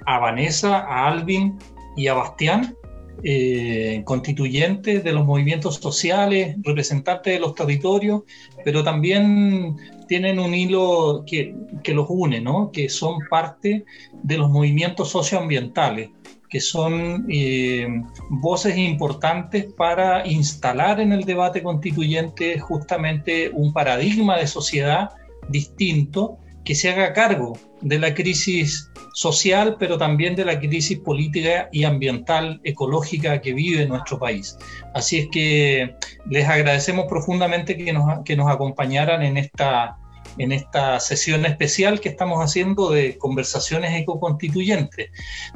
[0.06, 1.58] a Vanessa, a Alvin
[1.96, 2.76] y a Bastián,
[3.24, 8.24] eh, constituyentes de los movimientos sociales, representantes de los territorios,
[8.66, 9.78] pero también
[10.08, 11.56] tienen un hilo que,
[11.88, 12.72] los une, ¿no?
[12.72, 13.86] que son parte
[14.24, 16.10] de los movimientos socioambientales
[16.50, 17.88] que son eh,
[18.30, 25.10] voces importantes para instalar en el debate constituyente justamente un paradigma de sociedad
[25.50, 31.70] distinto que se haga cargo de la crisis social, pero también de la crisis política
[31.72, 34.58] y ambiental ecológica que vive nuestro país.
[34.94, 35.96] Así es que
[36.30, 39.98] les agradecemos profundamente que nos, que nos acompañaran en esta,
[40.38, 45.10] en esta sesión especial que estamos haciendo de conversaciones ecoconstituyentes.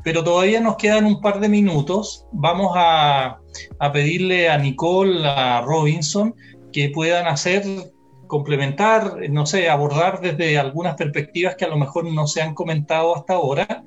[0.03, 2.25] Pero todavía nos quedan un par de minutos.
[2.31, 3.39] Vamos a,
[3.79, 6.35] a pedirle a Nicole, a Robinson,
[6.71, 7.63] que puedan hacer
[8.27, 13.15] complementar, no sé, abordar desde algunas perspectivas que a lo mejor no se han comentado
[13.15, 13.83] hasta ahora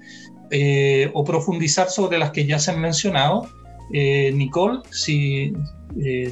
[0.50, 3.48] eh, o profundizar sobre las que ya se han mencionado.
[3.92, 5.52] Eh, Nicole, si,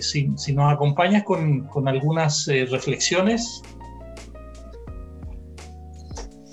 [0.00, 3.62] si, si, nos acompañas con, con algunas reflexiones.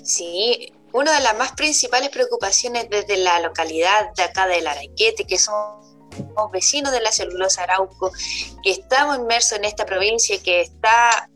[0.02, 5.36] Sí, una de las más principales preocupaciones desde la localidad de acá del Araquete, que
[5.36, 5.84] somos
[6.50, 8.10] vecinos de la celulosa Arauco,
[8.62, 11.28] que estamos inmersos en esta provincia que está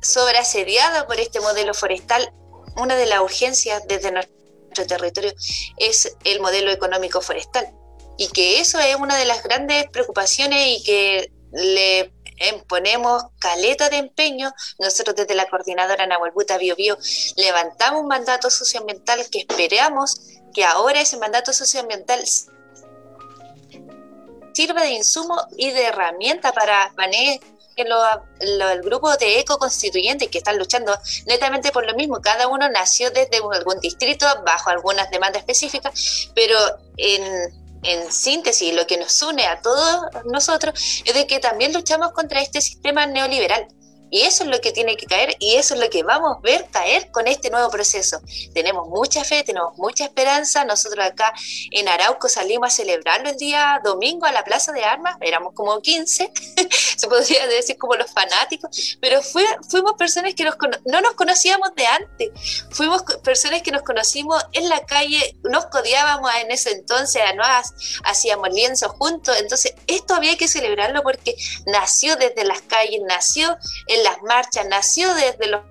[0.00, 2.32] sobreasediada por este modelo forestal,
[2.76, 5.32] una de las urgencias desde nuestro territorio
[5.78, 7.72] es el modelo económico forestal.
[8.16, 12.12] Y que eso es una de las grandes preocupaciones y que le
[12.68, 14.52] ponemos caleta de empeño.
[14.78, 16.98] Nosotros desde la coordinadora Nahuelbuta Bio Bio
[17.36, 20.20] levantamos un mandato socioambiental que esperamos
[20.52, 22.24] que ahora ese mandato socioambiental
[24.52, 27.40] sirva de insumo y de herramienta para manejar
[27.82, 30.96] el grupo de eco constituyentes que están luchando
[31.26, 32.20] netamente por lo mismo.
[32.20, 36.56] Cada uno nació desde algún distrito bajo algunas demandas específicas, pero
[36.96, 42.12] en en síntesis, lo que nos une a todos nosotros es de que también luchamos
[42.12, 43.68] contra este sistema neoliberal
[44.14, 46.40] y eso es lo que tiene que caer y eso es lo que vamos a
[46.40, 48.20] ver caer con este nuevo proceso.
[48.54, 50.64] Tenemos mucha fe, tenemos mucha esperanza.
[50.64, 51.34] Nosotros acá
[51.72, 55.80] en Arauco salimos a celebrarlo el día domingo a la Plaza de Armas, éramos como
[55.80, 56.30] 15,
[56.96, 62.30] se podría decir como los fanáticos, pero fuimos personas que no nos conocíamos de antes,
[62.70, 68.50] fuimos personas que nos conocimos en la calle, nos codiábamos en ese entonces, nos hacíamos
[68.50, 71.34] lienzos juntos, entonces esto había que celebrarlo porque
[71.66, 73.56] nació desde las calles, nació
[73.88, 75.62] en las marchas, nació desde los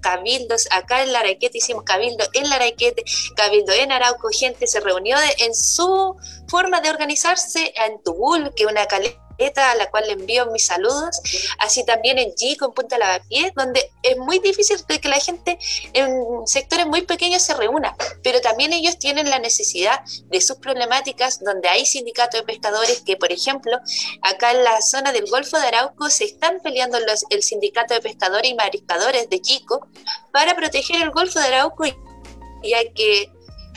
[0.00, 3.04] cabildos, acá en Laraquete hicimos cabildo en Laraquete,
[3.36, 6.16] cabildo en Arauco, gente se reunió en su
[6.48, 11.20] forma de organizarse en Tubul, que una caleta a la cual le envío mis saludos,
[11.58, 15.58] así también en Chico, en Punta Lavapiés, donde es muy difícil de que la gente
[15.92, 21.40] en sectores muy pequeños se reúna, pero también ellos tienen la necesidad de sus problemáticas,
[21.42, 23.78] donde hay sindicatos de pescadores que, por ejemplo,
[24.22, 28.00] acá en la zona del Golfo de Arauco se están peleando los, el sindicato de
[28.00, 29.86] pescadores y mariscadores de Chico
[30.32, 31.84] para proteger el Golfo de Arauco,
[32.62, 33.30] ya que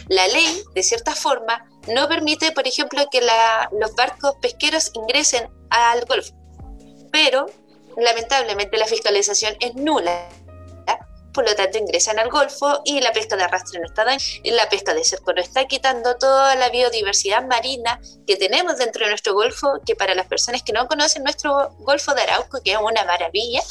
[0.08, 3.22] la ley, de cierta forma, no permite, por ejemplo, que
[3.72, 6.34] los barcos pesqueros ingresen al Golfo.
[7.12, 7.46] Pero,
[7.98, 10.30] lamentablemente, la fiscalización es nula.
[11.34, 14.24] Por lo tanto, ingresan al Golfo y la pesca de arrastre no está dañando.
[14.46, 19.12] La pesca de cerco no está quitando toda la biodiversidad marina que tenemos dentro de
[19.12, 22.78] nuestro Golfo, que para las personas que no conocen nuestro Golfo de Arauco, que es
[22.78, 23.62] una maravilla,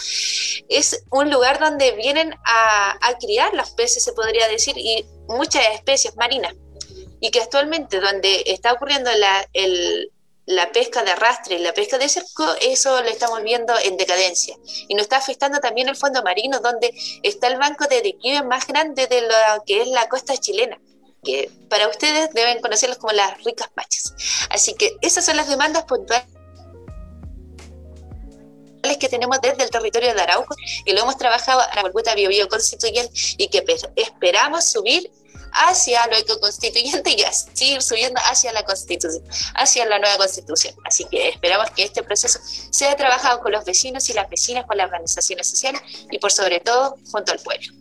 [0.68, 5.64] es un lugar donde vienen a, a criar los peces, se podría decir, y muchas
[5.72, 6.54] especies marinas
[7.24, 9.48] y que actualmente donde está ocurriendo la,
[10.44, 14.54] la pesca de arrastre y la pesca de cerco, eso lo estamos viendo en decadencia.
[14.88, 18.66] Y nos está afectando también el fondo marino, donde está el banco de declive más
[18.66, 20.78] grande de lo que es la costa chilena
[21.24, 24.12] que para ustedes deben conocerlos como las ricas machas.
[24.50, 26.26] Así que esas son las demandas puntuales
[29.00, 30.54] que tenemos desde el territorio de Arauco,
[30.84, 33.64] que lo hemos trabajado a la Volvuta Bio, Bio Constituyente y que
[33.96, 35.10] esperamos subir
[35.54, 37.22] hacia lo ecoconstituyente y
[37.54, 39.22] seguir subiendo hacia la constitución,
[39.54, 40.74] hacia la nueva constitución.
[40.84, 42.40] Así que esperamos que este proceso
[42.70, 45.80] sea trabajado con los vecinos y las vecinas, con las organizaciones sociales
[46.10, 47.72] y por sobre todo junto al pueblo.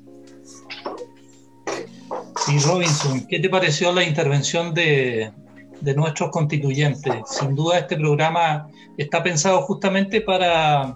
[2.48, 5.32] Y Robinson, ¿qué te pareció la intervención de,
[5.82, 7.16] de nuestros constituyentes?
[7.26, 10.96] Sin duda este programa está pensado justamente para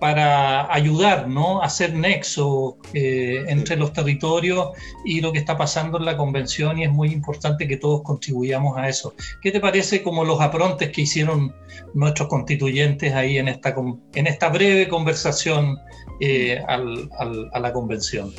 [0.00, 1.62] para ayudar ¿no?
[1.62, 4.70] a hacer nexo eh, entre los territorios
[5.04, 8.76] y lo que está pasando en la convención y es muy importante que todos contribuyamos
[8.78, 9.14] a eso.
[9.42, 11.54] ¿Qué te parece como los aprontes que hicieron
[11.94, 13.74] nuestros constituyentes ahí en esta,
[14.14, 15.78] en esta breve conversación
[16.18, 18.32] eh, a la convención?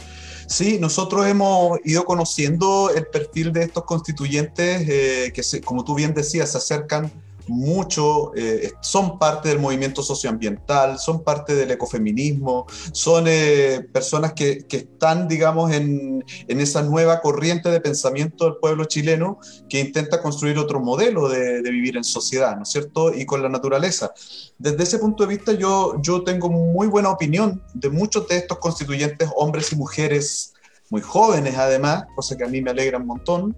[0.52, 6.14] Sí, nosotros hemos ido conociendo el perfil de estos constituyentes eh, que, como tú bien
[6.14, 7.10] decías, se acercan
[7.52, 14.66] mucho, eh, son parte del movimiento socioambiental, son parte del ecofeminismo, son eh, personas que,
[14.70, 20.80] están, digamos, en, esa nueva corriente de pensamiento del pueblo chileno que intenta construir otro
[20.80, 23.14] modelo de, vivir en sociedad, ¿no es cierto?
[23.14, 24.14] Y con la naturaleza.
[24.58, 28.60] Desde ese punto de vista, yo, yo tengo muy buena opinión de muchos de estos
[28.60, 30.54] constituyentes, hombres y mujeres
[30.90, 33.58] muy jóvenes además, cosa que a mí me alegra un montón.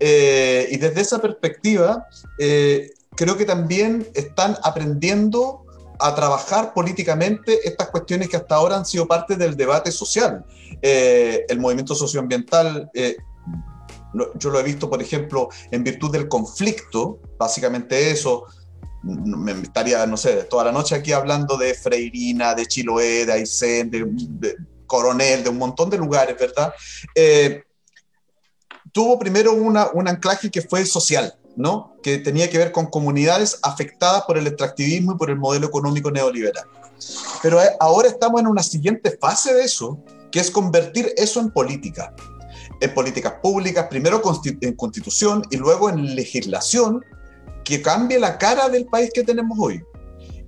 [0.00, 2.06] Eh, y desde esa perspectiva,
[3.16, 5.64] creo que también están aprendiendo
[5.98, 10.44] a trabajar políticamente estas cuestiones que hasta ahora han sido parte del debate social.
[10.80, 13.16] Eh, el movimiento socioambiental, eh,
[14.34, 18.46] yo lo he visto, por ejemplo, en virtud del conflicto, básicamente eso,
[19.02, 23.90] me estaría, no sé, toda la noche aquí hablando de Freirina, de Chiloé, de Aysén,
[23.90, 24.56] de,
[24.86, 26.74] Coronel, de un montón de lugares, ¿verdad?
[27.14, 27.62] Eh,
[28.92, 31.96] tuvo primero una, un anclaje que fue social, ¿no?
[32.02, 36.10] Que tenía que ver con comunidades afectadas por el extractivismo y por el modelo económico
[36.10, 36.64] neoliberal.
[37.42, 39.98] Pero eh, ahora estamos en una siguiente fase de eso,
[40.30, 42.14] que es convertir eso en política,
[42.80, 47.04] en políticas públicas, primero en constitución y luego en legislación
[47.64, 49.82] que cambie la cara del país que tenemos hoy.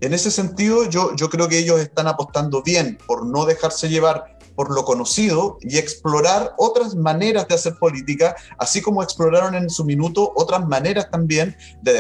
[0.01, 4.34] En ese sentido, yo, yo creo que ellos están apostando bien por no dejarse llevar
[4.55, 9.85] por lo conocido y explorar otras maneras de hacer política, así como exploraron en su
[9.85, 11.93] minuto otras maneras también de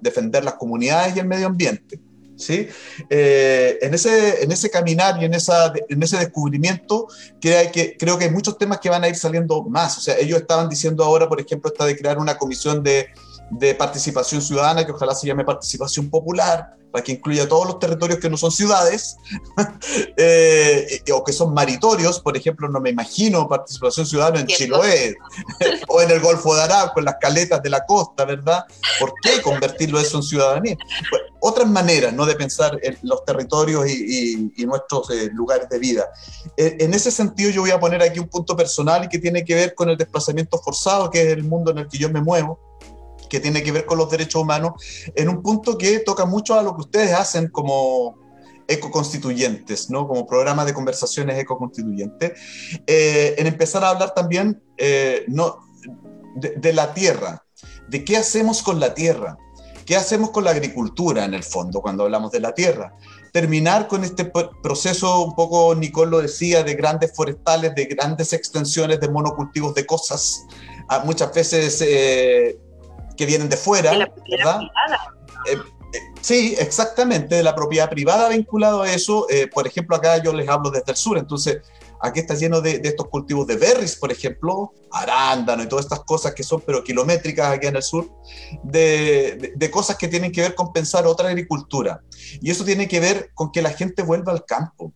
[0.00, 2.00] defender las comunidades y el medio ambiente.
[2.36, 2.68] ¿sí?
[3.08, 7.06] Eh, en, ese, en ese caminar y en, esa, en ese descubrimiento
[7.40, 9.98] que, que, creo que hay muchos temas que van a ir saliendo más.
[9.98, 13.08] O sea, ellos estaban diciendo ahora, por ejemplo, está de crear una comisión de,
[13.50, 18.18] de participación ciudadana, que ojalá se llame participación popular, para que incluya todos los territorios
[18.18, 19.16] que no son ciudades
[20.16, 22.20] eh, o que son maritorios.
[22.20, 25.14] Por ejemplo, no me imagino participación ciudadana en Chiloé
[25.88, 28.64] o en el Golfo de Arabia, con las caletas de la costa, ¿verdad?
[28.98, 30.76] ¿Por qué convertirlo eso en ciudadanía?
[31.10, 32.26] Pues, otras maneras ¿no?
[32.26, 36.08] de pensar en los territorios y, nuestros eh, lugares de vida.
[36.56, 39.44] Eh, en ese sentido, yo voy a poner aquí un punto personal y que tiene
[39.44, 42.20] que ver con el desplazamiento forzado, que es el mundo en el que yo me
[42.20, 42.69] muevo
[43.30, 44.72] que tiene que ver con los derechos humanos,
[45.14, 48.18] en un punto que toca mucho a lo que ustedes hacen como
[48.70, 50.06] ecoconstituyentes, ¿no?
[50.06, 52.32] como programa de conversaciones ecoconstituyentes,
[52.86, 55.58] eh, en empezar a hablar también eh, no,
[56.36, 57.44] de, la tierra,
[57.88, 59.36] de qué hacemos con la tierra,
[59.86, 62.94] qué hacemos con la agricultura en el fondo cuando hablamos de la tierra.
[63.32, 64.30] Terminar con este
[64.62, 69.86] proceso, un poco Nicole lo decía, de grandes forestales, de grandes extensiones de monocultivos de
[69.86, 70.44] cosas,
[70.88, 72.56] ah, muchas veces eh,
[73.20, 74.60] que vienen de fuera, ¿verdad?
[75.46, 79.26] Eh, eh, sí, exactamente, de la propiedad privada vinculado a eso.
[79.28, 81.58] Eh, por ejemplo, acá yo les hablo desde el sur, entonces
[82.00, 86.32] aquí está lleno de, estos cultivos de berries, por ejemplo, arándano y todas estas cosas
[86.32, 88.08] que son pero kilométricas aquí en el sur,
[88.62, 92.00] de, de, cosas que tienen que ver con pensar otra agricultura.
[92.40, 94.94] Y eso tiene que ver con que la gente vuelva al campo.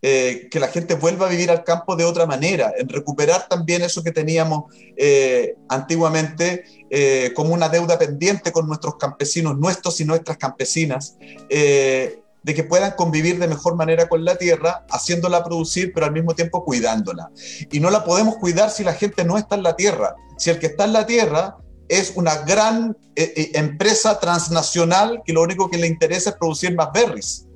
[0.00, 3.82] Eh, que la gente vuelva a vivir al campo de otra manera, en recuperar también
[3.82, 10.04] eso que teníamos eh, antiguamente eh, como una deuda pendiente con nuestros campesinos, nuestros y
[10.04, 11.16] nuestras campesinas,
[11.50, 16.32] de que puedan convivir de mejor manera con la tierra, haciéndola producir, pero al mismo
[16.32, 17.30] tiempo cuidándola.
[17.72, 20.14] Y no la podemos cuidar si la gente no está en la tierra.
[20.38, 21.56] Si el que está en la tierra
[21.88, 27.46] es una gran empresa transnacional que lo único que le interesa es producir más berries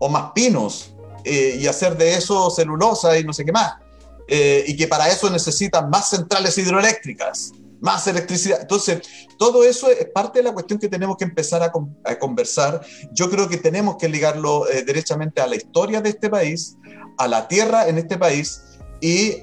[0.00, 3.74] o más pinos eh, y hacer de eso celulosa y no sé qué más.
[4.28, 8.60] Eh, y que para eso necesitan más centrales hidroeléctricas, más electricidad.
[8.60, 9.00] Entonces,
[9.38, 12.80] todo eso es parte de la cuestión que tenemos que empezar a, conversar.
[13.12, 16.76] Yo creo que tenemos que ligarlo eh, derechamente a la historia de este país,
[17.16, 18.62] a la tierra en este país
[19.00, 19.36] y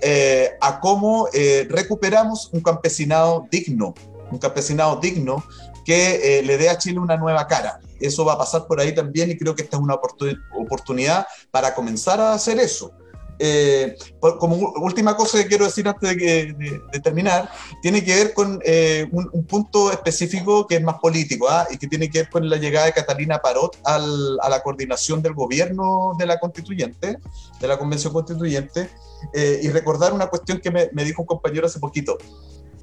[0.60, 1.30] a cómo
[1.70, 3.94] recuperamos un campesinado digno,
[4.30, 5.46] un campesinado digno
[5.86, 9.32] que le dé a Chile una nueva cara eso va a pasar por ahí también
[9.32, 12.92] y creo que esta es una oportunidad para comenzar a hacer eso.
[13.38, 13.98] Eh,
[14.40, 17.50] como última cosa que quiero decir antes de, terminar,
[17.82, 21.68] tiene que ver con eh, un, punto específico que es más político ¿ah?
[21.70, 25.34] y que tiene que ver con la llegada de Catalina Parot a la coordinación del
[25.34, 27.18] gobierno de la constituyente,
[27.60, 28.90] de la convención constituyente,
[29.34, 32.18] eh, y recordar una cuestión que me, me dijo un compañero hace poquito.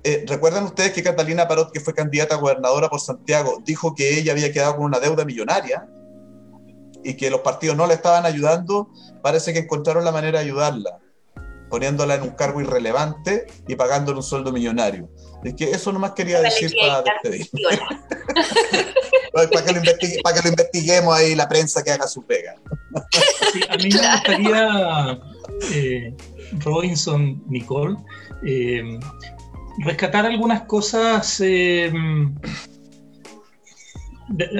[0.04, 4.18] Eh, ¿Recuerdan ustedes que Catalina Parot, que fue candidata a gobernadora por Santiago, dijo que
[4.18, 5.88] ella había quedado con una deuda millonaria
[7.04, 8.90] y que los partidos no la estaban ayudando?
[9.22, 10.98] Parece que encontraron la manera de ayudarla,
[11.70, 15.08] poniéndola en un cargo irrelevante y pagándole un sueldo millonario.
[15.44, 17.48] Es que eso nomás quería decir para despedir.
[19.32, 19.48] para,
[20.34, 22.56] que lo investiguemos ahí la prensa que haga su pega.
[23.68, 25.20] a mí me gustaría,
[25.72, 26.14] eh,
[26.58, 27.96] Robinson, Nicole,
[28.44, 28.98] eh,
[29.78, 31.92] rescatar algunas cosas, eh,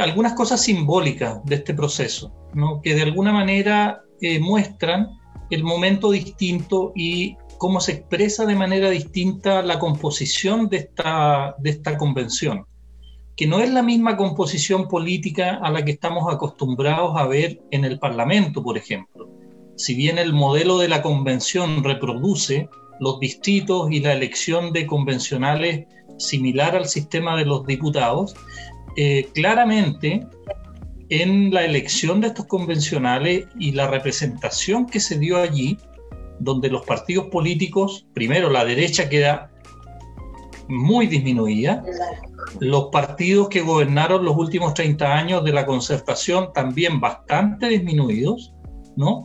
[0.00, 2.32] algunas cosas simbólicas de este proceso,
[2.82, 5.08] que de alguna manera eh, muestran
[5.50, 11.70] el momento distinto y cómo se expresa de manera distinta la composición de esta, de
[11.70, 12.66] esta convención,
[13.36, 17.84] que no es la misma composición política a la que estamos acostumbrados a ver en
[17.84, 19.28] el Parlamento, por ejemplo.
[19.76, 22.68] Si bien el modelo de la convención reproduce
[23.02, 25.86] los distritos y la elección de convencionales
[26.18, 28.32] similar al sistema de los diputados,
[28.96, 30.24] eh, claramente
[31.08, 35.78] en la elección de estos convencionales y la representación que se dio allí,
[36.38, 39.50] donde los partidos políticos, primero la derecha queda
[40.68, 41.82] muy disminuida,
[42.60, 48.54] los partidos que gobernaron los últimos 30 años de la concertación también bastante disminuidos,
[48.96, 49.24] ¿no?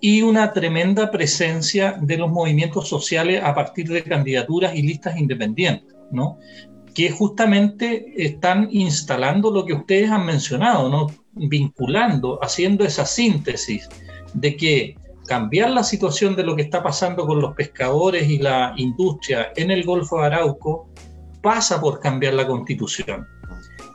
[0.00, 5.94] Y una tremenda presencia de los movimientos sociales a partir de candidaturas y listas independientes,
[6.12, 6.38] ¿no?
[6.94, 11.08] Que justamente están instalando lo que ustedes han mencionado, ¿no?
[11.32, 13.88] Vinculando, haciendo esa síntesis
[14.34, 14.96] de que
[15.26, 19.70] cambiar la situación de lo que está pasando con los pescadores y la industria en
[19.70, 20.88] el Golfo de Arauco
[21.42, 23.26] pasa por cambiar la constitución.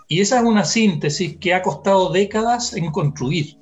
[0.07, 3.57] Y esa es una síntesis que ha costado décadas en construir,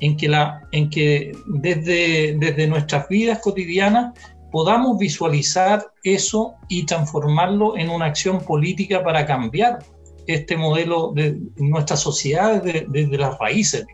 [0.00, 4.14] en que, la, en que desde, desde nuestras vidas cotidianas
[4.50, 9.78] podamos visualizar eso y transformarlo en una acción política para cambiar
[10.26, 13.86] este modelo de nuestra sociedad desde, las raíces,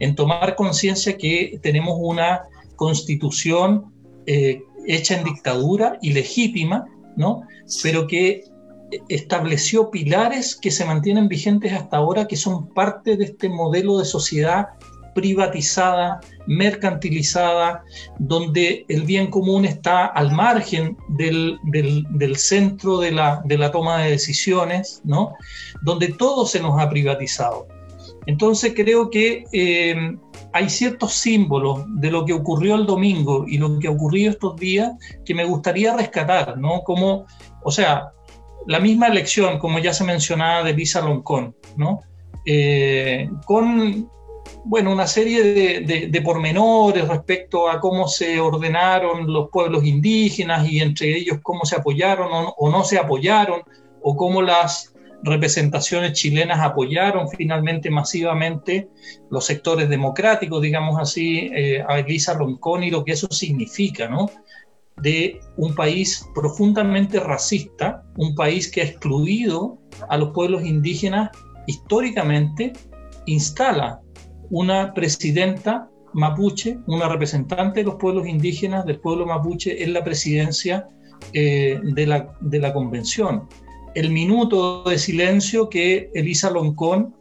[0.00, 2.42] en tomar conciencia que tenemos una
[2.76, 3.92] constitución
[4.26, 6.86] eh, hecha en dictadura y legítima,
[7.16, 7.42] ¿no?
[7.82, 8.44] pero que
[9.08, 14.04] estableció pilares que se mantienen vigentes hasta ahora, que son parte de este modelo de
[14.04, 14.68] sociedad
[15.14, 17.82] privatizada, mercantilizada,
[18.18, 21.58] donde el bien común está al margen del,
[22.36, 25.34] centro de la, toma de decisiones, ¿no?
[25.82, 27.68] donde todo se nos ha privatizado.
[28.26, 30.16] Entonces creo que eh,
[30.52, 34.56] hay ciertos símbolos de lo que ocurrió el domingo y lo que ha ocurrido estos
[34.56, 34.92] días
[35.24, 36.82] que me gustaría rescatar, ¿no?
[36.82, 37.26] Como,
[37.62, 38.12] o sea,
[38.66, 42.00] la misma elección, como ya se mencionaba, de Lisa Loncón, ¿no?
[42.44, 44.10] Eh, con
[44.64, 45.42] bueno, una serie
[45.82, 51.76] de, pormenores respecto a cómo se ordenaron los pueblos indígenas y entre ellos cómo se
[51.76, 53.62] apoyaron o, no se apoyaron,
[54.02, 54.94] o cómo las
[55.24, 58.88] representaciones chilenas apoyaron finalmente masivamente
[59.30, 64.28] los sectores democráticos, digamos así, eh, a Elisa Loncón y lo que eso significa, ¿no?
[64.96, 69.78] de un país profundamente racista, un país que ha excluido
[70.08, 71.30] a los pueblos indígenas
[71.66, 72.72] históricamente,
[73.26, 74.00] instala
[74.50, 80.88] una presidenta mapuche, una representante de los pueblos indígenas del pueblo mapuche en la presidencia
[81.32, 83.48] eh, de, la, de, la, convención.
[83.94, 87.14] El minuto de silencio que Elisa Loncón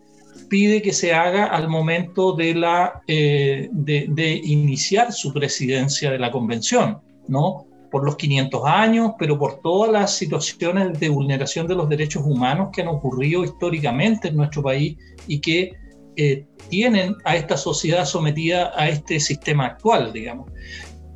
[0.50, 6.32] pide que se haga al momento de, la, eh, de, iniciar su presidencia de la
[6.32, 7.00] convención.
[7.28, 7.66] ¿no?
[7.92, 12.70] por los 500 años, pero por todas las situaciones de vulneración de los derechos humanos
[12.72, 14.98] que han ocurrido históricamente en nuestro país
[15.28, 15.74] y que
[16.16, 20.52] eh, tienen a esta sociedad sometida a este sistema actual, digamos.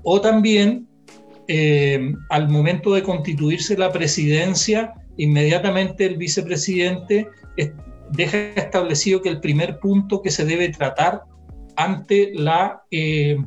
[0.03, 0.87] O también,
[1.47, 7.27] eh, al momento de constituirse la presidencia, inmediatamente el vicepresidente
[8.11, 11.23] deja establecido que el primer punto que se debe tratar
[11.75, 13.37] ante la eh,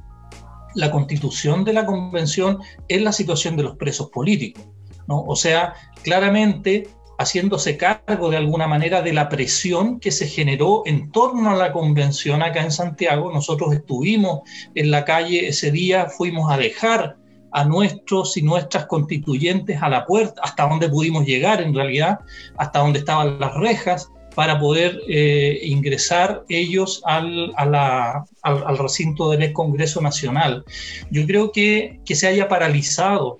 [0.75, 4.65] la constitución de la convención es la situación de los presos políticos.
[5.09, 5.23] ¿no?
[5.23, 6.89] O sea, claramente
[7.19, 11.73] haciéndose cargo de alguna manera de la presión que se generó en torno a la
[11.73, 13.33] convención acá en Santiago.
[13.33, 14.41] Nosotros estuvimos
[14.75, 17.17] en la calle ese día, fuimos a dejar
[17.51, 22.21] a nuestros y nuestras constituyentes a la puerta, hasta donde pudimos llegar en realidad,
[22.57, 30.01] hasta donde estaban las rejas, para poder eh, ingresar ellos al, al, recinto del Congreso
[30.01, 30.65] Nacional.
[31.11, 33.39] Yo creo que, que se haya paralizado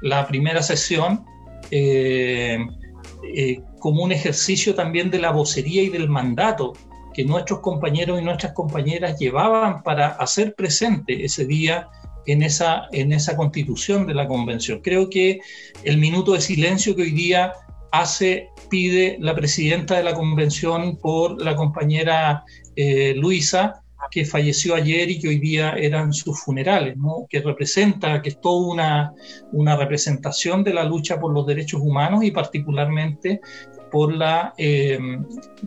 [0.00, 1.26] la primera sesión
[1.70, 2.58] eh,
[3.22, 6.72] eh, como un ejercicio también de la vocería y del mandato
[7.12, 11.88] que nuestros compañeros y nuestras compañeras llevaban para hacer presente ese día
[12.26, 14.80] en esa, en esa constitución de la convención.
[14.82, 15.40] Creo que
[15.84, 17.52] el minuto de silencio que hoy día
[17.92, 22.44] hace, pide la presidenta de la convención por la compañera
[22.76, 26.96] eh, Luisa, que falleció ayer y que hoy día eran sus funerales,
[27.28, 29.12] que representa, que es toda una,
[29.52, 33.40] una representación de la lucha por los derechos humanos y particularmente
[33.90, 34.98] por la, eh,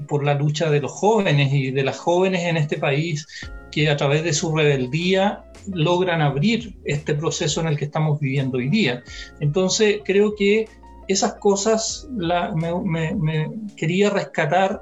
[0.07, 3.27] por la lucha de los jóvenes y de las jóvenes en este país
[3.71, 8.57] que a través de su rebeldía logran abrir este proceso en el que estamos viviendo
[8.57, 9.03] hoy día.
[9.39, 10.67] Entonces creo que
[11.07, 12.07] esas cosas
[12.55, 14.81] me, quería rescatar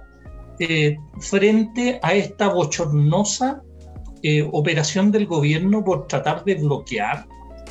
[0.62, 3.64] eh, frente a esta bochornosa
[4.22, 7.26] eh, operación del gobierno por tratar de bloquear,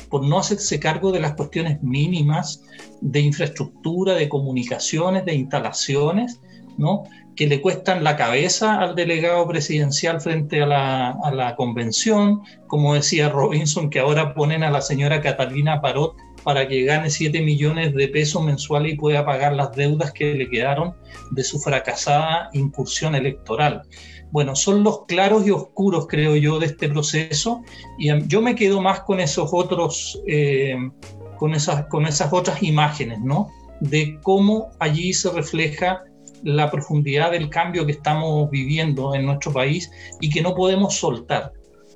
[0.09, 2.63] por no hacerse cargo de las cuestiones mínimas
[2.99, 6.41] de infraestructura, de comunicaciones, de instalaciones,
[6.77, 7.03] ¿no?
[7.37, 12.93] que le cuestan la cabeza al delegado presidencial frente a la, a la convención, como
[12.95, 17.93] decía Robinson, que ahora ponen a la señora Catalina Parot para que gane 7 millones
[17.93, 20.95] de pesos mensuales y pueda pagar las deudas que le quedaron
[21.31, 23.83] de su fracasada incursión electoral.
[24.31, 27.61] Bueno, son los claros y oscuros, creo yo, de este proceso
[27.97, 30.75] y yo me quedo más con esos otros, eh,
[31.37, 33.49] con, esas, con esas otras imágenes, ¿no?
[33.81, 36.03] de cómo allí se refleja
[36.43, 41.51] la profundidad del cambio que estamos viviendo en nuestro país y que no podemos soltar.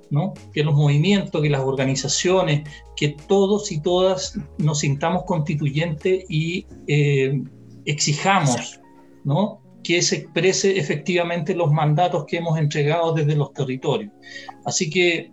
[0.09, 0.33] ¿No?
[0.53, 7.41] que los movimientos, que las organizaciones, que todos y todas nos sintamos constituyentes y eh,
[7.85, 8.79] exijamos
[9.23, 9.61] ¿no?
[9.83, 14.11] que se exprese efectivamente los mandatos que hemos entregado desde los territorios.
[14.65, 15.31] Así que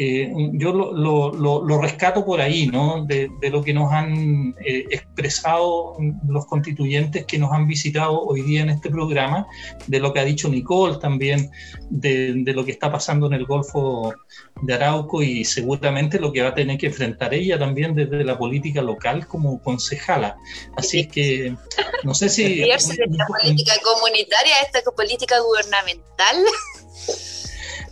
[0.00, 3.04] eh, yo lo, rescato por ahí, ¿no?
[3.04, 5.96] De, lo que nos han eh, expresado
[6.28, 9.48] los constituyentes que nos han visitado hoy día en este programa,
[9.88, 11.50] de lo que ha dicho Nicole también,
[11.90, 14.14] de, lo que está pasando en el Golfo
[14.62, 18.38] de Arauco y seguramente lo que va a tener que enfrentar ella también desde la
[18.38, 20.36] política local como concejala.
[20.76, 21.56] Así que
[22.04, 22.60] no sé si...
[22.60, 26.36] de la política comunitaria esta política gubernamental.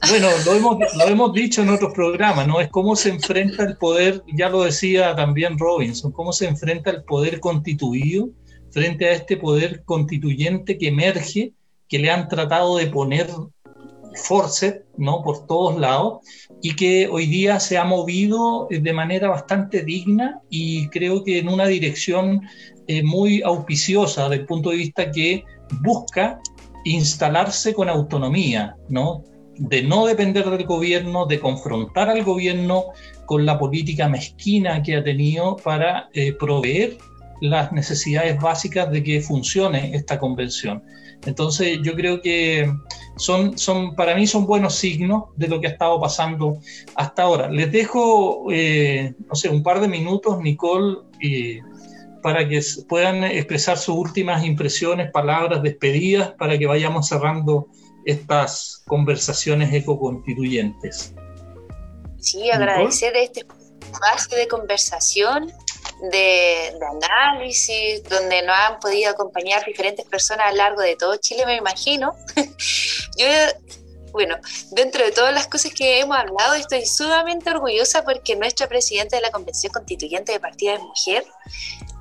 [0.08, 2.60] Bueno, lo hemos, dicho en otros programas, ¿no?
[2.60, 7.02] Es cómo se enfrenta el poder, ya lo decía también Robinson, cómo se enfrenta el
[7.04, 8.28] poder constituido
[8.70, 11.52] frente a este poder constituyente que emerge,
[11.88, 13.28] que le han tratado de poner
[14.14, 15.22] force, ¿no?
[15.22, 16.20] Por todos lados,
[16.62, 21.48] y que hoy día se ha movido de manera bastante digna y creo que en
[21.48, 22.42] una dirección
[22.86, 25.44] eh, muy auspiciosa desde el punto de vista que
[25.82, 26.40] busca
[26.84, 29.24] instalarse con autonomía, ¿no?
[29.58, 32.86] De no depender del gobierno, de confrontar al gobierno
[33.26, 36.98] con la política mezquina que ha tenido para eh, proveer
[37.40, 40.82] las necesidades básicas de que funcione esta convención.
[41.26, 42.70] Entonces yo creo que
[43.16, 46.58] son, son, para mí son buenos signos de lo que ha estado pasando
[46.94, 47.50] hasta ahora.
[47.50, 50.98] Les dejo, eh, no sé, un par de minutos, Nicole,
[52.22, 57.68] para que puedan expresar sus últimas impresiones, palabras, despedidas, para que vayamos cerrando
[58.06, 61.12] estas conversaciones ecoconstituyentes.
[62.18, 63.44] Sí, agradecer este
[63.80, 65.52] espacio de conversación,
[66.12, 71.44] de, análisis, donde nos han podido acompañar diferentes personas a lo largo de todo Chile,
[71.46, 72.14] me imagino.
[73.18, 73.26] Yo,
[74.12, 74.36] bueno,
[74.70, 79.22] dentro de todas las cosas que hemos hablado, estoy sumamente orgullosa porque nuestra presidenta de
[79.22, 81.24] la Convención Constituyente de Partida de Mujer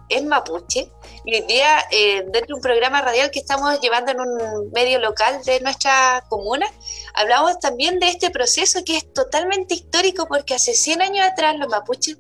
[0.10, 0.92] es mapuche.
[1.28, 5.00] Y hoy día, eh, dentro de un programa radial que estamos llevando en un medio
[5.00, 6.68] local de nuestra comuna,
[7.16, 11.68] hablamos también de este proceso que es totalmente histórico porque hace 100 años atrás los
[11.68, 12.18] mapuches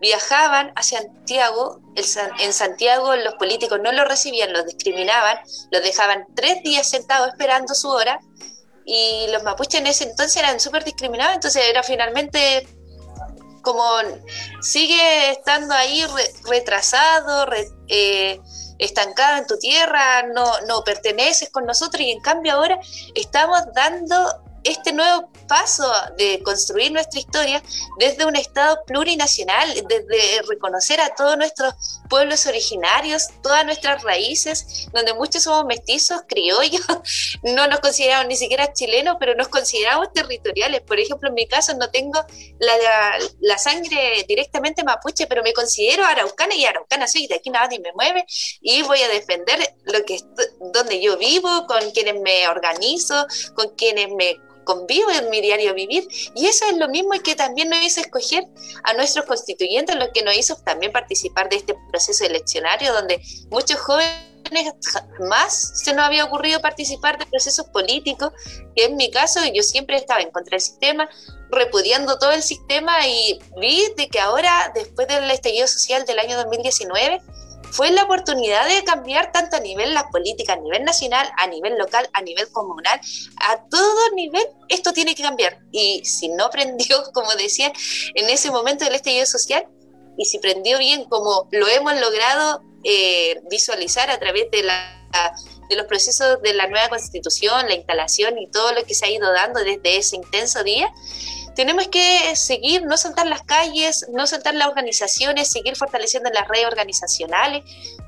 [0.00, 5.38] viajaban a Santiago, en Santiago los políticos no los recibían, los discriminaban,
[5.70, 8.18] los dejaban tres días sentados esperando su hora
[8.86, 12.66] y los mapuches en ese entonces eran súper discriminados, entonces era finalmente
[13.62, 13.84] como
[14.60, 16.04] sigue estando ahí
[16.48, 17.46] retrasado,
[17.88, 18.40] eh,
[18.78, 22.78] estancado en tu tierra, no, no perteneces con nosotros y en cambio ahora
[23.14, 27.62] estamos dando este nuevo paso de construir nuestra historia
[27.98, 35.14] desde un Estado plurinacional, desde reconocer a todos nuestros pueblos originarios, todas nuestras raíces, donde
[35.14, 36.82] muchos somos mestizos, criollos,
[37.42, 40.80] no nos consideramos ni siquiera chilenos, pero nos consideramos territoriales.
[40.82, 42.24] Por ejemplo, en mi caso no tengo
[42.58, 47.78] la, sangre directamente mapuche, pero me considero araucana y araucana soy, de aquí nada ni
[47.78, 48.24] me mueve
[48.60, 50.18] y voy a defender lo que
[50.72, 54.36] donde yo vivo, con quienes me organizo, con quienes me
[54.72, 56.06] convivo en mi diario vivir.
[56.34, 58.44] Y eso es lo mismo que también nos hizo escoger
[58.84, 63.20] a nuestros constituyentes, lo que nos hizo también participar de este proceso eleccionario, donde
[63.50, 64.32] muchos jóvenes
[65.20, 68.32] más se nos había ocurrido participar de procesos políticos,
[68.76, 71.08] que en mi caso yo siempre estaba en contra del sistema,
[71.50, 76.36] repudiando todo el sistema y vi de que ahora, después del estallido social del año
[76.36, 77.20] 2019,
[77.72, 81.78] fue la oportunidad de cambiar tanto a nivel la política, a nivel nacional, a nivel
[81.78, 83.00] local, a nivel comunal,
[83.38, 85.58] a todo nivel, esto tiene que cambiar.
[85.72, 87.72] Y si no prendió, como decían,
[88.14, 89.66] en ese momento del estallido social,
[90.18, 95.08] y si prendió bien como lo hemos logrado eh, visualizar a través de, la,
[95.70, 99.10] de los procesos de la nueva constitución, la instalación y todo lo que se ha
[99.10, 100.92] ido dando desde ese intenso día,
[101.54, 106.66] tenemos que seguir, no soltar las calles, no soltar las organizaciones, seguir fortaleciendo las redes
[106.66, 107.64] organizacionales,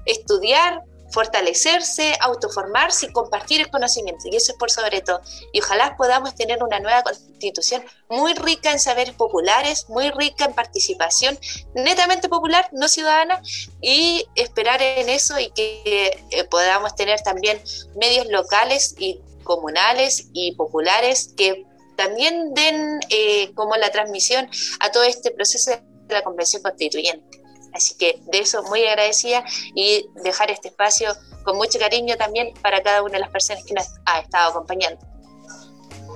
[0.06, 0.82] estudiar,
[1.14, 4.24] fortalecerse, autoformarse y compartir el conocimiento.
[4.30, 5.20] Y eso es por sobre todo.
[5.52, 10.54] Y ojalá podamos tener una nueva constitución muy rica en saberes populares, muy rica en
[10.54, 11.38] participación,
[11.74, 13.40] netamente popular, no ciudadana,
[13.80, 17.62] y esperar en eso y que eh, podamos tener también
[17.94, 21.64] medios locales y comunales y populares que
[21.96, 24.48] también den eh, como la transmisión
[24.80, 27.40] a todo este proceso de la Convención Constituyente.
[27.72, 32.82] Así que de eso muy agradecida y dejar este espacio con mucho cariño también para
[32.82, 35.04] cada una de las personas que nos ha estado acompañando.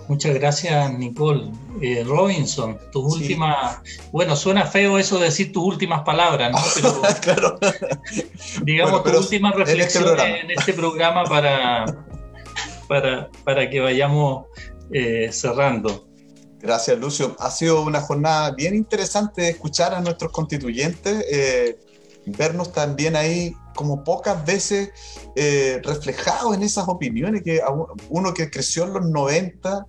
[0.08, 1.50] Muchas gracias, Nicole.
[1.82, 3.76] Eh, Robinson, tus últimas.
[4.10, 6.58] Bueno, suena feo eso de decir tus últimas palabras, ¿no?
[6.74, 7.58] Pero, claro.
[8.62, 11.84] digamos, tus últimas este reflexiones en este programa, para,
[12.88, 14.46] para, para que vayamos
[14.93, 16.09] eh, cerrando.
[16.61, 17.36] Gracias, Lucio.
[17.39, 21.78] Ha sido una jornada bien interesante escuchar a nuestros constituyentes, eh,
[22.26, 24.91] vernos también ahí como pocas veces
[25.36, 27.61] eh, reflejados en esas opiniones, que
[28.09, 29.86] uno que creció en los 90,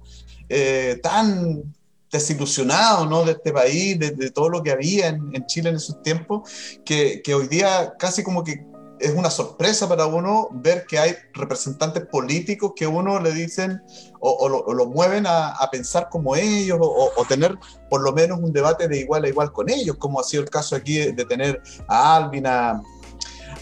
[0.48, 1.64] eh, tan
[2.12, 3.26] desilusionado ¿no?
[3.26, 6.50] de este país, de, todo lo que había en, Chile en esos tiempos,
[6.86, 8.64] que, que hoy día casi como que
[9.00, 13.82] es una sorpresa para uno ver que hay representantes políticos que uno le dicen
[14.20, 17.58] o, lo, mueven a, pensar como ellos o, tener
[17.90, 20.50] por lo menos un debate de igual a igual con ellos, como ha sido el
[20.50, 22.82] caso aquí de, tener a Alvin, a,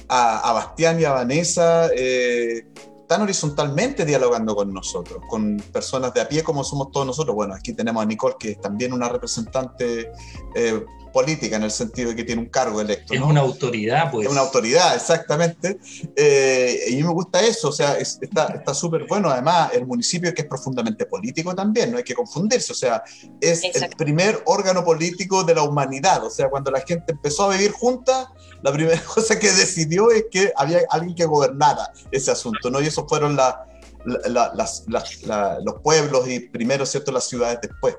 [0.08, 1.90] a, Bastián y a Vanessa.
[1.96, 2.66] Eh,
[3.08, 7.36] tan horizontalmente dialogando con nosotros, con personas de a pie como somos todos nosotros.
[7.36, 10.12] Bueno, aquí tenemos a Nicole, que es también una representante
[10.56, 10.86] eh,
[11.18, 13.11] política en el sentido de que tiene un cargo electo.
[13.11, 14.28] Es una autoridad, pues.
[14.28, 15.80] Es una autoridad, exactamente.
[16.15, 19.28] Eh, y me gusta eso, o sea, está súper bueno.
[19.32, 23.01] Además, el municipio que es profundamente político también, no hay que confundirse, o sea,
[23.41, 27.55] es el primer órgano político de la humanidad, o sea, cuando la gente empezó a
[27.55, 32.70] vivir junta, la primera cosa que decidió es que había alguien que gobernara ese asunto,
[32.70, 32.80] ¿no?
[32.80, 33.65] Y esos fueron la,
[34.05, 37.95] los pueblos y primero, ¿cierto?, las ciudades después.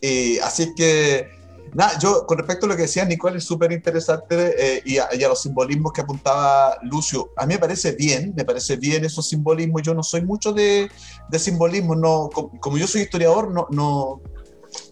[0.00, 1.41] Y así que
[1.74, 5.08] Nada, yo con respecto a lo que decía Nicole, es súper interesante eh, y, a,
[5.28, 7.30] los simbolismos que apuntaba Lucio.
[7.36, 9.82] A mí me parece bien, me parece bien esos simbolismos.
[9.82, 10.90] Yo no soy mucho de,
[11.30, 14.20] de simbolismo, no, como, yo soy historiador, no, no,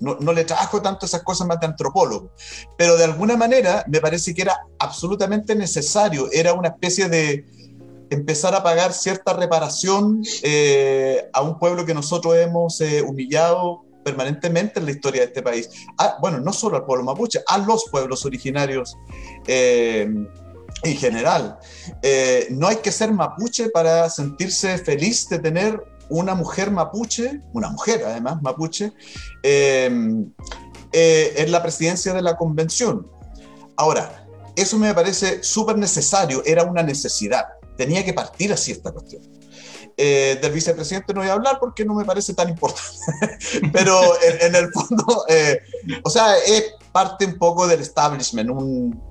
[0.01, 2.31] no, le trabajo tanto esas cosas más de antropólogo.
[2.79, 7.45] Pero de alguna manera me parece que era absolutamente necesario, era una especie de
[8.09, 14.81] empezar a pagar cierta reparación eh, a un pueblo que nosotros hemos eh, humillado permanentemente
[14.81, 15.71] en la historia de este país.
[15.99, 18.97] Ah, bueno, no solo al pueblo mapuche, a los pueblos originarios
[19.47, 20.09] eh,
[20.83, 21.59] en general.
[22.03, 27.71] Eh, no hay que ser mapuche para sentirse feliz de tener una mujer mapuche, una
[27.71, 28.93] mujer además mapuche,
[29.43, 30.27] eh,
[30.93, 33.09] en la presidencia de la convención.
[33.77, 37.45] Ahora, eso me parece súper necesario, era una necesidad,
[37.77, 39.40] tenía que partir así esta cuestión.
[39.97, 42.91] Eh, del vicepresidente no voy a hablar porque no me parece tan importante,
[43.73, 45.61] pero en, el fondo, eh,
[46.03, 48.51] o sea, es parte un poco del establishment,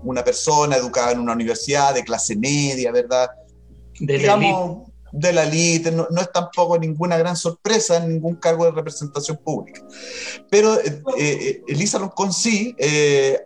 [0.03, 3.29] una persona educada en una universidad de clase media, ¿verdad?
[3.99, 8.71] De Digamos, de la elite, no, es tampoco ninguna gran sorpresa en ningún cargo de
[8.71, 9.81] representación pública.
[10.49, 10.77] Pero
[11.17, 12.75] eh, Elisa Loncón sí,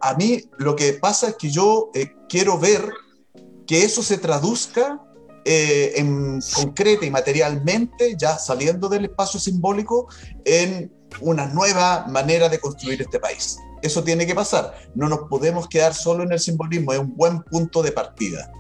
[0.01, 1.91] a mí lo que pasa es que yo
[2.27, 2.89] quiero ver
[3.67, 5.03] que eso se traduzca
[5.46, 10.08] eh, en concreta y materialmente, ya saliendo del espacio simbólico,
[10.46, 10.91] en
[11.22, 13.58] una nueva manera de construir este país.
[13.82, 14.74] Eso tiene que pasar.
[14.96, 18.52] No nos podemos quedar solo en el simbolismo, es un buen punto de partida.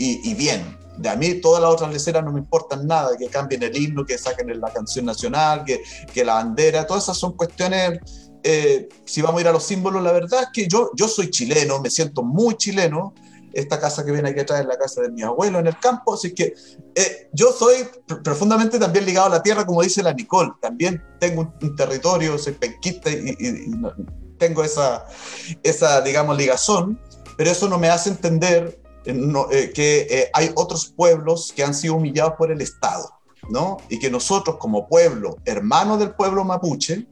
[0.00, 3.64] Y, bien, de a mí todas las otras leceras no me importan nada, que cambien
[3.64, 5.82] el himno, que saquen la canción nacional, que,
[6.14, 7.98] que la bandera, todas esas son cuestiones,
[8.42, 11.30] eh, si vamos a ir a los símbolos, la verdad es que yo, yo soy
[11.30, 13.12] chileno, me siento muy chileno,
[13.52, 16.14] esta casa que viene aquí atrás es la casa de mi abuelo en el campo,
[16.14, 16.54] así que
[16.94, 17.88] eh, yo soy
[18.22, 22.54] profundamente también ligado a la tierra, como dice la Nicole, también tengo un, territorio, soy
[22.54, 23.70] penquista y,
[24.38, 25.04] tengo esa,
[25.64, 27.00] esa, digamos, ligazón,
[27.36, 31.94] pero eso no me hace entender eh, eh, que hay otros pueblos que han sido
[31.96, 33.10] humillados por el Estado,
[33.50, 33.78] ¿no?
[33.88, 37.08] Y que nosotros como pueblo, hermano del pueblo mapuche,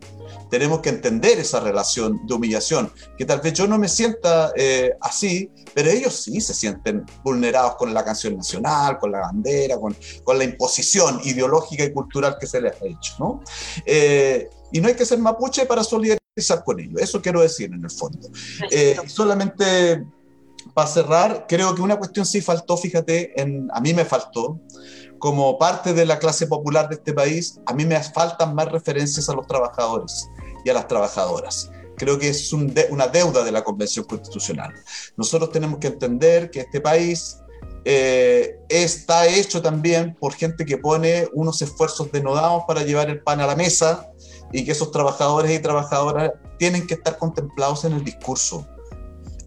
[0.51, 4.93] tenemos que entender esa relación de humillación, que tal vez yo no me sienta eh,
[5.01, 9.97] así, pero ellos sí se sienten vulnerados con la canción nacional, con la bandera, con,
[10.25, 13.15] con la imposición ideológica y cultural que se les ha hecho.
[13.19, 13.41] ¿no?
[13.85, 17.85] Eh, y no hay que ser mapuche para solidarizar con ellos, eso quiero decir en
[17.85, 18.29] el fondo.
[18.71, 20.05] Eh, solamente
[20.75, 24.61] para cerrar, creo que una cuestión sí faltó, fíjate, en, a mí me faltó,
[25.19, 29.29] como parte de la clase popular de este país, a mí me faltan más referencias
[29.29, 30.29] a los trabajadores
[30.67, 31.71] y a las trabajadoras.
[31.97, 34.75] Creo que es una deuda de la Convención Constitucional.
[35.17, 37.39] Nosotros tenemos que entender que este país
[37.85, 43.41] eh, está hecho también por gente que pone unos esfuerzos denodados para llevar el pan
[43.41, 44.11] a la mesa
[44.53, 48.67] y que esos trabajadores y trabajadoras tienen que estar contemplados en el discurso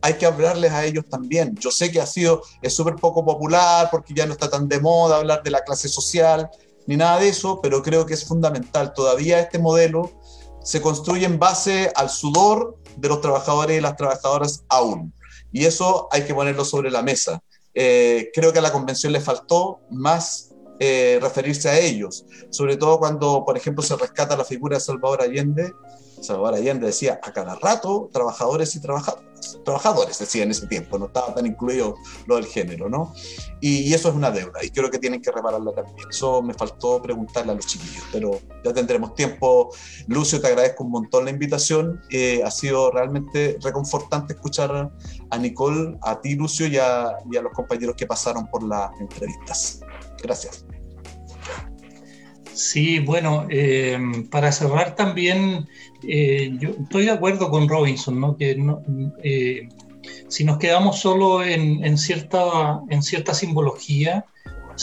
[0.02, 1.56] hay que hablarles a ellos también.
[1.60, 4.80] Yo sé que ha sido, es súper poco popular porque ya no está tan de
[4.80, 6.50] moda hablar de la clase social
[6.88, 8.94] ni nada de eso, pero creo que es fundamental.
[8.94, 10.12] Todavía este modelo
[10.64, 15.14] se construye en base al sudor de los trabajadores y las trabajadoras aún.
[15.52, 17.42] Y eso hay que ponerlo sobre la mesa.
[17.74, 20.50] Eh, creo que a la convención le faltó más
[20.80, 25.22] eh, referirse a ellos, sobre todo cuando, por ejemplo, se rescata la figura de Salvador
[25.22, 25.74] Allende.
[26.22, 29.30] Salvador Allende decía a cada rato trabajadores y trabajadoras,
[29.64, 31.96] trabajadores decía en ese tiempo, no estaba tan incluido
[32.28, 33.14] lo del género, ¿no?
[33.62, 36.08] Y, eso es una deuda y creo que tienen que repararla también.
[36.10, 39.74] Eso me faltó preguntarle a los chiquillos, pero ya tendremos tiempo.
[40.08, 42.02] Lucio, te agradezco un montón la invitación.
[42.10, 44.92] Eh, ha sido realmente reconfortante escuchar
[45.30, 48.92] a Nicole, a ti, Lucio, y a, y a los compañeros que pasaron por las
[49.00, 49.82] entrevistas.
[50.22, 50.66] Gracias.
[52.60, 53.98] Sí, bueno, eh,
[54.30, 55.66] para cerrar también,
[56.08, 58.38] eh, yo estoy de acuerdo con Robinson, ¿no?
[58.38, 58.58] que
[59.24, 59.70] eh,
[60.28, 64.26] si nos quedamos solo en, cierta, en cierta simbología,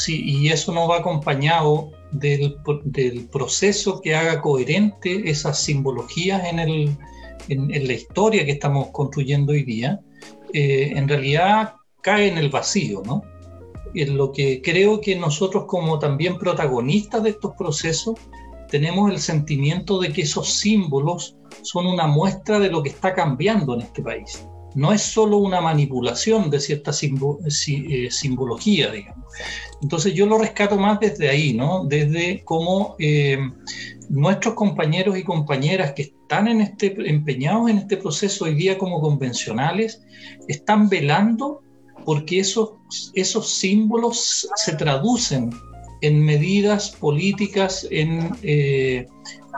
[0.08, 2.58] y eso no va acompañado del,
[3.32, 6.96] proceso que haga coherente esas simbologías en, el,
[7.48, 10.00] en, la historia que estamos construyendo hoy día,
[10.52, 13.22] en realidad cae en el vacío, ¿no?
[13.94, 18.16] en lo que creo que nosotros como también protagonistas de estos procesos
[18.68, 23.74] tenemos el sentimiento de que esos símbolos son una muestra de lo que está cambiando
[23.74, 24.46] en este país.
[24.74, 29.24] No es solo una manipulación de cierta eh, simbología, digamos.
[29.82, 31.84] Entonces yo lo rescato más desde ahí, ¿no?
[31.84, 33.38] Desde cómo eh,
[34.10, 39.00] nuestros compañeros y compañeras que están en este, empeñados en este proceso hoy día como
[39.00, 40.02] convencionales,
[40.48, 41.62] están velando
[42.04, 42.70] porque esos,
[43.14, 45.50] esos símbolos se traducen
[46.00, 49.06] en medidas políticas, eh,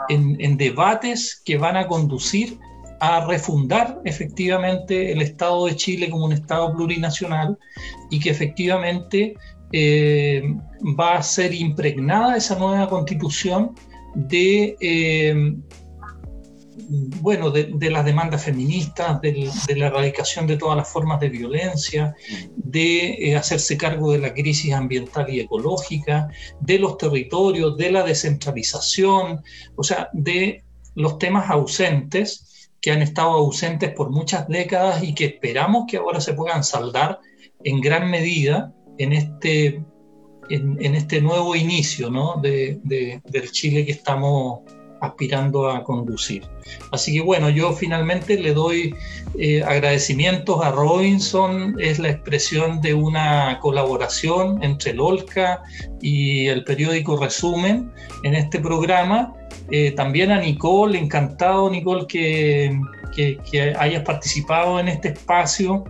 [0.09, 2.57] en, en, debates que van a conducir
[2.99, 7.57] a refundar efectivamente el Estado de Chile como un Estado plurinacional
[8.09, 9.35] y que efectivamente
[9.71, 10.43] eh,
[10.99, 13.75] va a ser impregnada esa nueva constitución
[14.15, 15.55] de eh,
[16.89, 22.15] bueno, de, las demandas feministas, de, la erradicación de todas las formas de violencia,
[22.55, 26.29] de eh, hacerse cargo de la crisis ambiental y ecológica,
[26.59, 29.43] de los territorios, de la descentralización,
[29.75, 30.63] o sea, de
[30.95, 36.19] los temas ausentes que han estado ausentes por muchas décadas y que esperamos que ahora
[36.19, 37.19] se puedan saldar
[37.63, 39.83] en gran medida en este,
[40.49, 42.09] en, este nuevo inicio
[42.41, 44.61] de, del Chile que estamos
[45.01, 46.43] aspirando a conducir.
[46.91, 48.95] Así que bueno, yo finalmente le doy
[49.37, 55.61] eh, agradecimientos a Robinson, es la expresión de una colaboración entre el OLCA
[56.01, 57.91] y el periódico Resumen
[58.23, 59.33] en este programa.
[59.71, 62.79] Eh, también a Nicole, encantado Nicole que,
[63.15, 65.83] que hayas participado en este espacio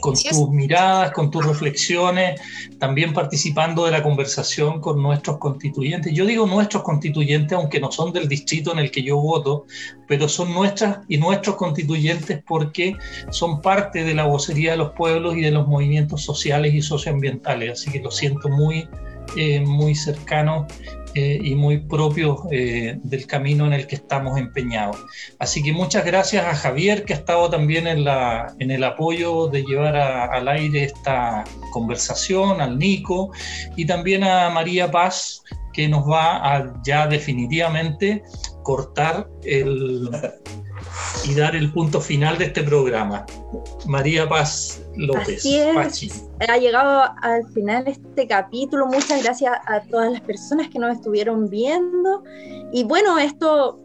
[0.00, 2.40] con tus miradas, con tus reflexiones,
[2.78, 6.12] también participando de la conversación con nuestros constituyentes.
[6.12, 9.66] Yo digo nuestros constituyentes, aunque no son del distrito en el que yo voto,
[10.06, 12.96] pero son nuestras y nuestros constituyentes porque
[13.30, 17.72] son parte de la vocería de los pueblos y de los movimientos sociales y socioambientales.
[17.72, 18.88] Así que lo siento muy,
[19.36, 20.66] eh, muy cercano
[21.14, 24.96] eh, y muy propio eh, del camino en el que estamos empeñados.
[25.38, 29.46] Así que muchas gracias a Javier, que ha estado también en, la, en el apoyo
[29.48, 33.30] de llevar al aire esta conversación, al Nico,
[33.76, 35.42] y también a María Paz,
[35.72, 38.22] que nos va a ya definitivamente
[38.62, 40.10] cortar el,
[41.24, 43.24] y dar el punto final de este programa.
[43.86, 45.44] María Paz López.
[45.76, 46.10] Así
[46.48, 48.86] Ha llegado al final este capítulo.
[48.86, 52.22] Muchas gracias a todas las personas que nos estuvieron viendo.
[52.72, 53.80] Y bueno, esto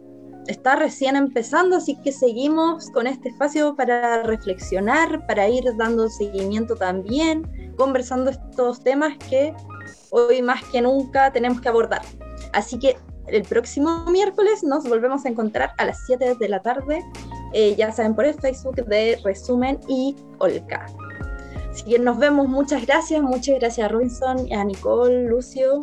[0.46, 6.74] está recién empezando, así que seguimos con este espacio para reflexionar, para ir dando seguimiento
[6.76, 9.54] también, conversando estos temas que
[10.10, 12.02] hoy más que nunca tenemos que abordar.
[12.52, 12.96] Así que
[13.30, 17.04] el próximo miércoles nos volvemos a encontrar a las 7 de la tarde,
[17.52, 20.86] eh, ya saben, por el Facebook de Resumen y Olca.
[21.70, 25.80] Así que nos vemos, muchas gracias, muchas gracias a Robinson, a Nicole, Lucio,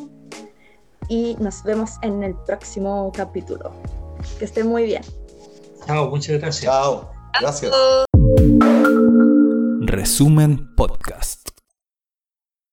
[1.07, 3.71] y nos vemos en el próximo capítulo.
[4.39, 5.03] Que estén muy bien.
[5.85, 6.65] Chao, muchas gracias.
[6.65, 7.09] Chao,
[7.39, 7.73] gracias.
[9.79, 11.56] Resumen Podcast.